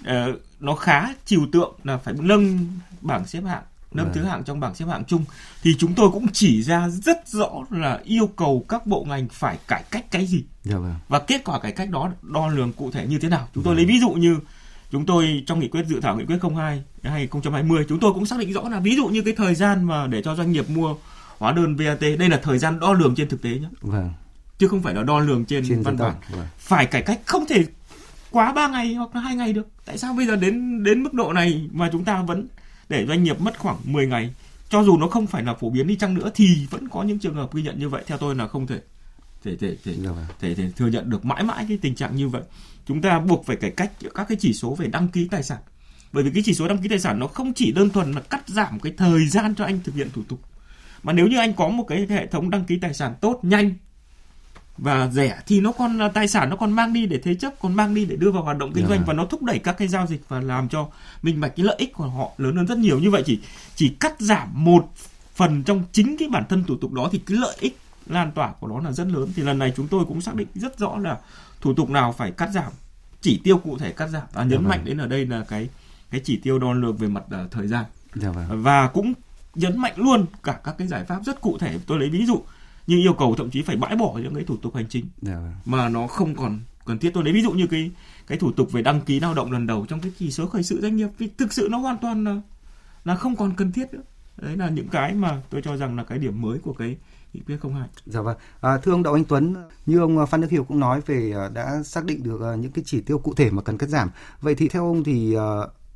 [0.00, 2.68] uh, nó khá chiều tượng là phải nâng
[3.00, 3.62] bảng xếp hạng
[3.92, 4.30] nâng thứ vâng.
[4.30, 5.24] hạng trong bảng xếp hạng chung
[5.62, 9.58] thì chúng tôi cũng chỉ ra rất rõ là yêu cầu các bộ ngành phải
[9.68, 10.94] cải cách cái gì dạ vâng.
[11.08, 13.74] và kết quả cải cách đó đo lường cụ thể như thế nào chúng tôi
[13.74, 13.76] vâng.
[13.76, 14.38] lấy ví dụ như
[14.90, 18.38] chúng tôi trong nghị quyết dự thảo nghị quyết 02 2020 chúng tôi cũng xác
[18.38, 20.94] định rõ là ví dụ như cái thời gian mà để cho doanh nghiệp mua
[21.38, 24.10] hóa đơn VAT đây là thời gian đo lường trên thực tế nhé vâng.
[24.58, 26.46] chứ không phải là đo lường trên, trên văn bản vâng.
[26.58, 27.64] phải cải cách không thể
[28.30, 31.14] quá 3 ngày hoặc là hai ngày được tại sao bây giờ đến đến mức
[31.14, 32.46] độ này mà chúng ta vẫn
[32.88, 34.34] để doanh nghiệp mất khoảng 10 ngày.
[34.68, 37.18] Cho dù nó không phải là phổ biến đi chăng nữa thì vẫn có những
[37.18, 38.02] trường hợp ghi nhận như vậy.
[38.06, 38.80] Theo tôi là không thể
[39.44, 40.10] thể thể thể thể,
[40.40, 42.42] thể, thể thừa nhận được mãi mãi cái tình trạng như vậy.
[42.86, 45.58] Chúng ta buộc phải cải cách các cái chỉ số về đăng ký tài sản.
[46.12, 48.20] Bởi vì cái chỉ số đăng ký tài sản nó không chỉ đơn thuần là
[48.20, 50.40] cắt giảm cái thời gian cho anh thực hiện thủ tục
[51.06, 53.74] mà nếu như anh có một cái hệ thống đăng ký tài sản tốt nhanh
[54.78, 57.52] và rẻ thì nó còn là tài sản nó còn mang đi để thế chấp
[57.60, 58.88] còn mang đi để đưa vào hoạt động kinh yeah.
[58.88, 59.04] doanh dạ.
[59.06, 60.88] và nó thúc đẩy các cái giao dịch và làm cho
[61.22, 63.40] minh bạch cái lợi ích của họ lớn hơn rất nhiều như vậy chỉ
[63.74, 64.88] chỉ cắt giảm một
[65.34, 68.52] phần trong chính cái bản thân thủ tục đó thì cái lợi ích lan tỏa
[68.60, 70.98] của nó là rất lớn thì lần này chúng tôi cũng xác định rất rõ
[70.98, 71.18] là
[71.60, 72.72] thủ tục nào phải cắt giảm
[73.20, 74.86] chỉ tiêu cụ thể cắt giảm và nhấn yeah, dạ mạnh vâng.
[74.86, 75.68] đến ở đây là cái
[76.10, 77.84] cái chỉ tiêu đo lường về mặt uh, thời gian
[78.22, 78.62] yeah, vâng.
[78.62, 79.12] và cũng
[79.54, 82.42] nhấn mạnh luôn cả các cái giải pháp rất cụ thể tôi lấy ví dụ
[82.86, 85.38] nhưng yêu cầu thậm chí phải bãi bỏ những cái thủ tục hành chính yeah.
[85.38, 87.90] Dạ mà nó không còn cần thiết tôi lấy ví dụ như cái
[88.26, 90.62] cái thủ tục về đăng ký lao động lần đầu trong cái chỉ số khởi
[90.62, 92.40] sự doanh nghiệp vì thực sự nó hoàn toàn là
[93.04, 94.02] là không còn cần thiết nữa
[94.36, 96.96] đấy là những cái mà tôi cho rằng là cái điểm mới của cái
[97.32, 97.88] nghị quyết không hai.
[98.06, 98.36] Dạ vâng.
[98.60, 99.54] À, thưa ông Đậu Anh Tuấn,
[99.86, 102.72] như ông Phan Đức Hiếu cũng nói về à, đã xác định được à, những
[102.72, 104.10] cái chỉ tiêu cụ thể mà cần cắt giảm.
[104.40, 105.36] Vậy thì theo ông thì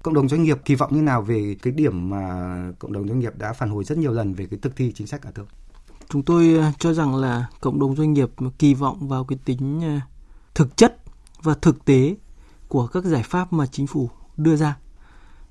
[0.02, 3.18] cộng đồng doanh nghiệp kỳ vọng như nào về cái điểm mà cộng đồng doanh
[3.18, 5.44] nghiệp đã phản hồi rất nhiều lần về cái thực thi chính sách cả thưa?
[6.12, 9.80] Chúng tôi ờ, cho rằng là cộng đồng doanh nghiệp kỳ vọng vào cái tính
[9.82, 10.00] ờ,
[10.54, 10.96] thực chất
[11.42, 12.16] và thực tế
[12.68, 14.76] của các giải pháp mà chính phủ đưa ra.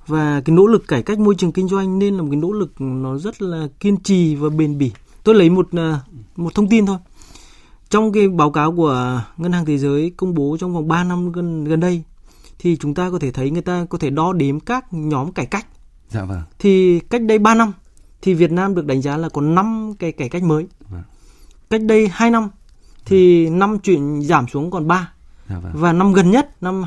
[0.08, 2.52] Và cái nỗ lực cải cách môi trường kinh doanh nên là một cái nỗ
[2.52, 4.92] lực nó rất là kiên trì và bền bỉ.
[5.24, 6.00] Tôi lấy một ờ,
[6.36, 6.98] một thông tin thôi.
[7.90, 11.32] trong cái báo cáo của Ngân hàng Thế giới công bố trong vòng 3 năm
[11.32, 12.04] gần gần đây
[12.60, 15.46] thì chúng ta có thể thấy người ta có thể đo đếm các nhóm cải
[15.46, 15.68] cách.
[16.10, 16.42] Dạ vâng.
[16.60, 17.74] Thì cách đây 3 năm
[18.22, 20.68] thì Việt Nam được đánh giá là có 5 cái cải cách mới.
[20.90, 21.04] Vâng.
[21.70, 22.50] Cách đây 2 năm
[23.06, 23.60] thì vâng.
[23.60, 25.12] năm chuyển giảm xuống còn 3.
[25.50, 25.72] Dạ vâng.
[25.76, 26.84] Và năm gần nhất năm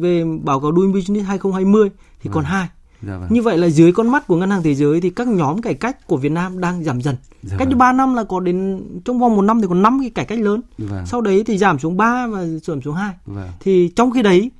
[0.00, 1.88] về báo cáo Doing Business 2020
[2.22, 2.32] thì vâng.
[2.34, 2.68] còn 2.
[3.02, 3.28] Dạ vâng.
[3.32, 5.74] Như vậy là dưới con mắt của Ngân hàng Thế giới thì các nhóm cải
[5.74, 7.16] cách của Việt Nam đang giảm dần.
[7.42, 7.78] Dạ cách vâng.
[7.78, 10.40] 3 năm là có đến trong vòng một năm thì còn 5 cái cải cách
[10.40, 10.60] lớn.
[10.78, 11.06] Vâng.
[11.06, 13.14] Sau đấy thì giảm xuống 3 và giảm xuống 2.
[13.26, 13.48] Vâng.
[13.60, 14.50] Thì trong khi đấy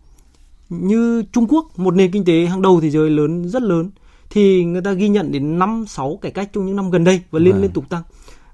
[0.71, 3.91] như Trung Quốc, một nền kinh tế hàng đầu thế giới lớn rất lớn
[4.31, 7.21] thì người ta ghi nhận đến 5 6 cải cách trong những năm gần đây
[7.31, 7.63] và liên vâng.
[7.63, 8.03] liên tục tăng.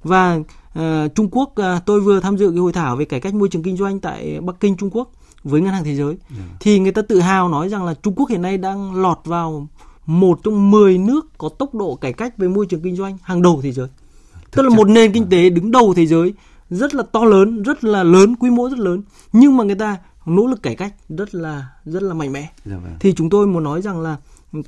[0.03, 0.41] Và
[0.79, 3.49] uh, Trung Quốc uh, tôi vừa tham dự cái hội thảo về cải cách môi
[3.49, 5.13] trường kinh doanh tại Bắc Kinh Trung Quốc
[5.45, 6.19] với ngân hàng thế giới yeah.
[6.31, 6.57] Dạ.
[6.61, 9.69] thì người ta tự hào nói rằng là Trung Quốc hiện nay đang lọt vào
[10.07, 13.43] một trong 10 nước có tốc độ cải cách về môi trường kinh doanh hàng
[13.43, 13.89] đầu thế giới.
[14.35, 16.35] Thực Tức là một nền kinh tế đứng đầu thế giới
[16.71, 19.03] rất là to lớn, rất là lớn, quy mô rất lớn,
[19.33, 19.97] nhưng mà người ta
[20.27, 22.51] nỗ lực cải cách rất là rất là mạnh mẽ.
[22.65, 22.97] Dạ vâng.
[23.01, 24.17] Thì chúng tôi muốn nói rằng là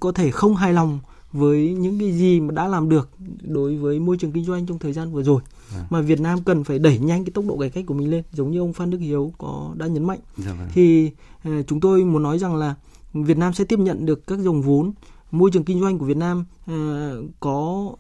[0.01, 1.01] có thể không hài lòng
[1.33, 3.11] với những cái gì mà đã làm được
[3.43, 5.43] đối với môi trường kinh doanh trong thời gian vừa rồi
[5.75, 5.87] à.
[5.91, 8.25] mà Việt Nam cần phải đẩy nhanh cái tốc độ cải cách của mình lên
[8.33, 10.69] giống như ông Phan Đức Hiếu có đã nhấn mạnh dạ vâng.
[10.73, 11.11] thì
[11.49, 12.75] uh, chúng tôi muốn nói rằng là
[13.13, 14.93] Việt Nam sẽ tiếp nhận được các dòng vốn
[15.31, 16.75] môi trường kinh doanh của Việt Nam uh,
[17.41, 17.91] có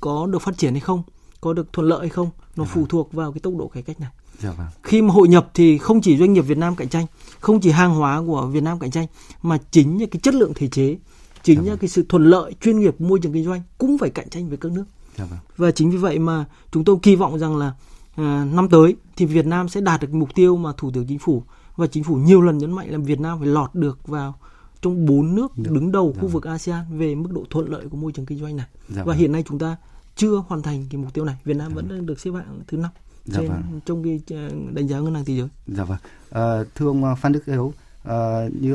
[0.00, 1.02] có được phát triển hay không
[1.40, 2.88] có được thuận lợi hay không nó dạ phụ vâng.
[2.88, 4.10] thuộc vào cái tốc độ cải cách này
[4.42, 4.66] Dạ vâng.
[4.82, 7.06] Khi mà hội nhập thì không chỉ doanh nghiệp Việt Nam cạnh tranh,
[7.40, 9.06] không chỉ hàng hóa của Việt Nam cạnh tranh
[9.42, 10.96] mà chính là cái chất lượng thể chế,
[11.42, 11.78] chính dạ là vâng.
[11.78, 14.58] cái sự thuận lợi chuyên nghiệp môi trường kinh doanh cũng phải cạnh tranh với
[14.58, 14.84] các nước.
[15.18, 15.38] Dạ vâng.
[15.56, 17.72] Và chính vì vậy mà chúng tôi kỳ vọng rằng là
[18.16, 21.18] à, năm tới thì Việt Nam sẽ đạt được mục tiêu mà Thủ tướng Chính
[21.18, 21.42] phủ
[21.76, 24.34] và Chính phủ nhiều lần nhấn mạnh là Việt Nam phải lọt được vào
[24.82, 25.72] trong bốn nước Được.
[25.72, 26.22] đứng đầu dạ.
[26.22, 28.66] khu vực ASEAN về mức độ thuận lợi của môi trường kinh doanh này.
[28.88, 29.02] Dạ.
[29.02, 29.16] Và vâng.
[29.16, 29.76] hiện nay chúng ta
[30.16, 31.36] chưa hoàn thành cái mục tiêu này.
[31.44, 31.74] Việt Nam dạ.
[31.74, 32.90] vẫn đang được xếp hạng thứ năm
[33.24, 33.80] dạ trên vâng.
[33.86, 35.48] trong cái à, đánh giá ngân hàng thế giới.
[35.66, 35.98] Dạ vâng.
[36.30, 37.72] À, thưa ông à, Phan Đức Hiếu,
[38.04, 38.74] À, như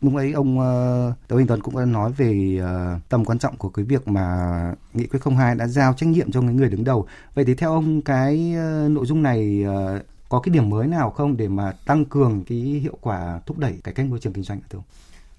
[0.00, 3.56] lúc ấy ông uh, Đỗ Anh Tuấn cũng đã nói về uh, tầm quan trọng
[3.56, 7.06] của cái việc mà nghị quyết 02 đã giao trách nhiệm cho người đứng đầu.
[7.34, 11.10] Vậy thì theo ông cái uh, nội dung này uh, có cái điểm mới nào
[11.10, 14.44] không để mà tăng cường cái hiệu quả thúc đẩy cải cách môi trường kinh
[14.44, 14.84] doanh thưa ông?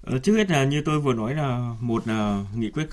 [0.02, 2.86] Ờ, trước hết là như tôi vừa nói là một là nghị quyết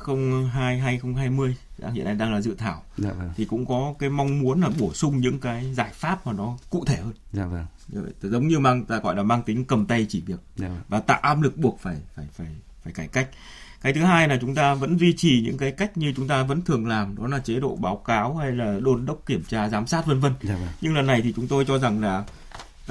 [0.53, 1.55] 02 2020
[1.93, 3.29] hiện nay đang là dự thảo dạ vâng.
[3.35, 6.57] thì cũng có cái mong muốn là bổ sung những cái giải pháp mà nó
[6.69, 7.13] cụ thể hơn.
[7.33, 7.65] Dạ vâng.
[8.21, 10.79] Giống như mang ta gọi là mang tính cầm tay chỉ việc dạ vâng.
[10.87, 12.47] và tạo áp lực buộc phải phải phải
[12.83, 13.29] phải cải cách.
[13.81, 16.43] Cái thứ hai là chúng ta vẫn duy trì những cái cách như chúng ta
[16.43, 19.69] vẫn thường làm đó là chế độ báo cáo hay là đôn đốc kiểm tra
[19.69, 20.33] giám sát vân vân.
[20.41, 20.69] Dạ vâng.
[20.81, 22.23] Nhưng lần này thì chúng tôi cho rằng là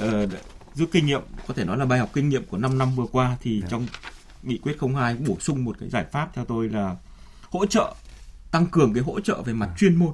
[0.03, 0.29] uh,
[0.75, 3.05] rút kinh nghiệm có thể nói là bài học kinh nghiệm của 5 năm vừa
[3.11, 3.67] qua thì dạ.
[3.71, 3.87] trong
[4.43, 6.95] nghị quyết 02 bổ sung một cái giải pháp theo tôi là
[7.49, 7.95] hỗ trợ
[8.55, 9.75] tăng cường cái hỗ trợ về mặt dạ.
[9.77, 10.13] chuyên môn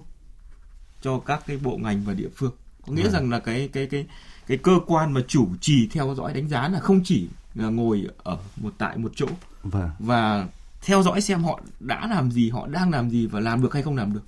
[1.02, 2.52] cho các cái bộ ngành và địa phương
[2.88, 3.10] có nghĩa à.
[3.10, 4.06] rằng là cái cái cái
[4.48, 8.08] cái cơ quan mà chủ trì theo dõi đánh giá là không chỉ là ngồi
[8.24, 9.26] ở một tại một chỗ
[9.64, 9.90] vâng.
[10.00, 10.48] và
[10.82, 13.84] theo dõi xem họ đã làm gì họ đang làm gì và làm được hay
[13.84, 14.24] không làm được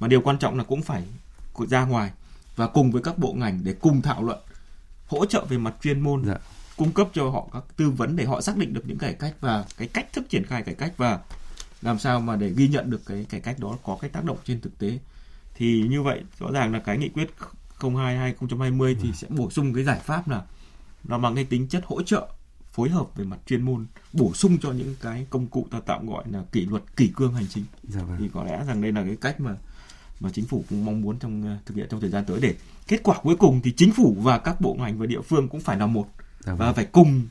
[0.00, 1.04] mà điều quan trọng là cũng phải
[1.68, 2.10] ra ngoài
[2.56, 4.38] và cùng với các bộ ngành để cùng thảo luận
[5.06, 6.36] hỗ trợ về mặt chuyên môn dạ.
[6.76, 9.34] cung cấp cho họ các tư vấn để họ xác định được những cải cách
[9.40, 11.18] và cái cách thức triển khai cải cách và
[11.82, 14.38] làm sao mà để ghi nhận được cái cải cách đó có cái tác động
[14.44, 14.98] trên thực tế
[15.54, 17.30] thì như vậy rõ ràng là cái nghị quyết
[17.80, 20.42] 02 2020 thì sẽ bổ sung cái giải pháp là
[21.04, 22.28] nó mang cái tính chất hỗ trợ
[22.72, 26.10] phối hợp về mặt chuyên môn bổ sung cho những cái công cụ ta tạm
[26.10, 28.16] gọi là kỷ luật kỷ cương hành chính dạ vâng.
[28.18, 29.56] thì có lẽ rằng đây là cái cách mà
[30.20, 32.54] mà chính phủ cũng mong muốn trong ờ, thực hiện trong thời gian tới để
[32.88, 35.60] kết quả cuối cùng thì chính phủ và các bộ ngành và địa phương cũng
[35.60, 36.08] phải là một
[36.40, 36.58] dạ vâng.
[36.58, 37.26] và phải cùng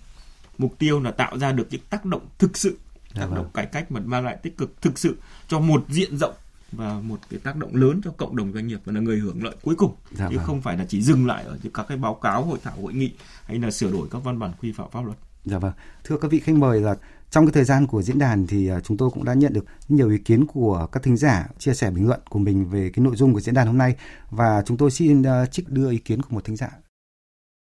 [0.58, 2.78] mục tiêu là tạo ra được những tác động thực sự
[3.20, 3.36] tác vâng.
[3.36, 6.34] động cải cách mà mang lại tích cực thực sự cho một diện rộng
[6.72, 9.44] và một cái tác động lớn cho cộng đồng doanh nghiệp và là người hưởng
[9.44, 10.46] lợi cuối cùng dạ chứ vâng.
[10.46, 13.12] không phải là chỉ dừng lại ở các cái báo cáo hội thảo hội nghị
[13.44, 15.18] hay là sửa đổi các văn bản quy phạm pháp luật.
[15.46, 15.74] Dạ vâng.
[16.04, 16.96] Thưa các vị khách mời là
[17.30, 19.66] trong cái thời gian của diễn đàn thì à, chúng tôi cũng đã nhận được
[19.90, 23.06] nhiều ý kiến của các thính giả chia sẻ bình luận của mình về cái
[23.06, 23.96] nội dung của diễn đàn hôm nay
[24.32, 26.68] và chúng tôi xin uh, trích đưa ý kiến của một thính giả.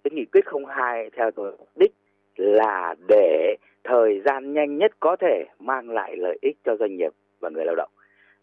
[0.05, 0.45] Cái nghị quyết
[0.76, 1.95] 02 theo tôi mục đích
[2.36, 7.12] là để thời gian nhanh nhất có thể mang lại lợi ích cho doanh nghiệp
[7.41, 7.91] và người lao động.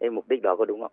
[0.01, 0.91] Thế mục đích đó có đúng không?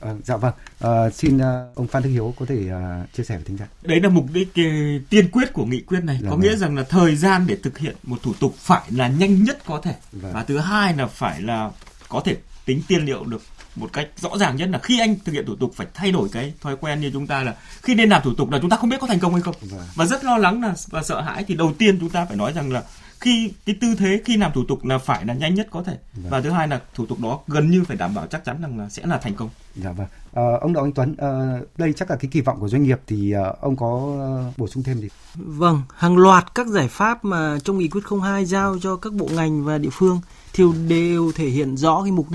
[0.00, 3.34] À, dạ vâng, à, xin uh, ông Phan Đức Hiếu có thể uh, chia sẻ
[3.34, 3.66] với thính giả.
[3.82, 6.40] Đấy là mục đích uh, tiên quyết của nghị quyết này, dạ có vâng.
[6.40, 9.58] nghĩa rằng là thời gian để thực hiện một thủ tục phải là nhanh nhất
[9.66, 9.94] có thể.
[10.12, 10.32] Vâng.
[10.34, 11.70] Và thứ hai là phải là
[12.08, 13.42] có thể tính tiên liệu được
[13.76, 16.28] một cách rõ ràng nhất là khi anh thực hiện thủ tục phải thay đổi
[16.32, 18.76] cái thói quen như chúng ta là khi nên làm thủ tục là chúng ta
[18.76, 19.86] không biết có thành công hay không vâng.
[19.94, 22.52] và rất lo lắng là và sợ hãi thì đầu tiên chúng ta phải nói
[22.52, 22.82] rằng là
[23.20, 25.96] khi cái tư thế khi làm thủ tục là phải là nhanh nhất có thể
[26.14, 26.30] vâng.
[26.30, 28.78] và thứ hai là thủ tục đó gần như phải đảm bảo chắc chắn rằng
[28.78, 29.50] là sẽ là thành công.
[29.76, 30.06] Dạ vâng.
[30.32, 33.00] Ờ, ông Đậu Anh Tuấn, ờ, đây chắc là cái kỳ vọng của doanh nghiệp
[33.06, 34.16] thì ờ, ông có
[34.56, 35.08] bổ sung thêm gì?
[35.34, 39.28] Vâng, hàng loạt các giải pháp mà trong nghị quyết 02 giao cho các bộ
[39.32, 40.20] ngành và địa phương
[40.54, 42.26] thì đều thể hiện rõ cái mục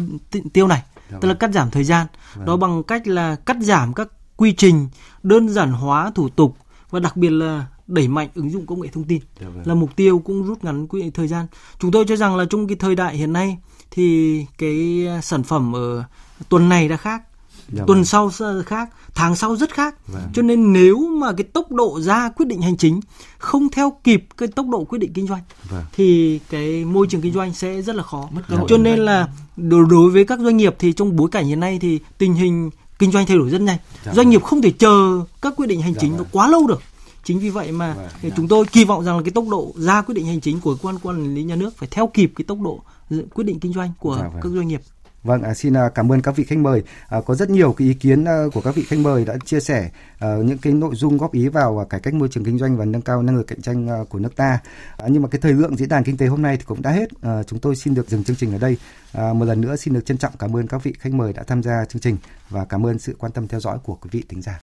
[0.53, 1.39] tiêu này, Dạ tức là vâng.
[1.39, 2.07] cắt giảm thời gian.
[2.35, 2.45] Vâng.
[2.45, 4.07] Đó bằng cách là cắt giảm các
[4.37, 4.87] quy trình,
[5.23, 6.57] đơn giản hóa thủ tục
[6.89, 9.67] và đặc biệt là đẩy mạnh ứng dụng công nghệ thông tin Dạ vâng.
[9.67, 11.47] là mục tiêu cũng rút ngắn quy thời gian.
[11.79, 13.57] Chúng tôi cho rằng là trong cái thời đại hiện nay
[13.91, 16.03] thì cái sản phẩm ở
[16.49, 17.21] tuần này đã khác,
[17.71, 18.05] Dạ tuần vâng.
[18.05, 18.31] sau
[18.65, 19.95] khác, tháng sau rất khác.
[20.07, 20.21] Vâng.
[20.33, 22.99] Cho nên nếu mà cái tốc độ ra quyết định hành chính
[23.37, 25.83] không theo kịp cái tốc độ quyết định kinh doanh Vâng.
[25.93, 28.29] thì cái môi trường kinh doanh sẽ rất là khó.
[28.31, 31.45] Mất cơ hội Cho nên là đối với các doanh nghiệp thì trong bối cảnh
[31.45, 33.77] hiện nay thì tình hình kinh doanh thay đổi rất nhanh.
[34.05, 34.29] Dạ Doanh vâng.
[34.29, 36.17] nghiệp không thể chờ các quyết định hành Dạ chính vâng.
[36.17, 36.81] nó quá lâu được.
[37.23, 38.29] Chính vì vậy mà Vâng, dạ.
[38.37, 40.75] chúng tôi kỳ vọng rằng là cái tốc độ ra quyết định hành chính của
[40.75, 42.79] cơ quan quản lý nhà nước phải theo kịp cái tốc độ
[43.33, 44.41] quyết định kinh doanh của Dạ vâng.
[44.43, 44.81] các doanh nghiệp.
[45.27, 46.83] Vâng, à, xin à, cảm ơn các vị khách mời.
[47.07, 49.59] À, có rất nhiều cái ý kiến à, của các vị khách mời đã chia
[49.59, 52.57] sẻ à, những cái nội dung góp ý vào à, cải cách môi trường kinh
[52.57, 54.59] doanh và nâng cao năng lực cạnh tranh của nước ta.
[54.97, 56.91] À, nhưng mà cái thời lượng diễn đàn kinh tế hôm nay thì cũng đã
[56.91, 57.09] hết.
[57.21, 58.77] À, chúng tôi xin được dừng chương trình ở đây.
[59.13, 61.43] À, một lần nữa xin được trân trọng cảm ơn các vị khách mời đã
[61.43, 62.17] tham gia chương trình
[62.49, 64.59] và cảm ơn sự quan tâm theo dõi của quý vị thính giả.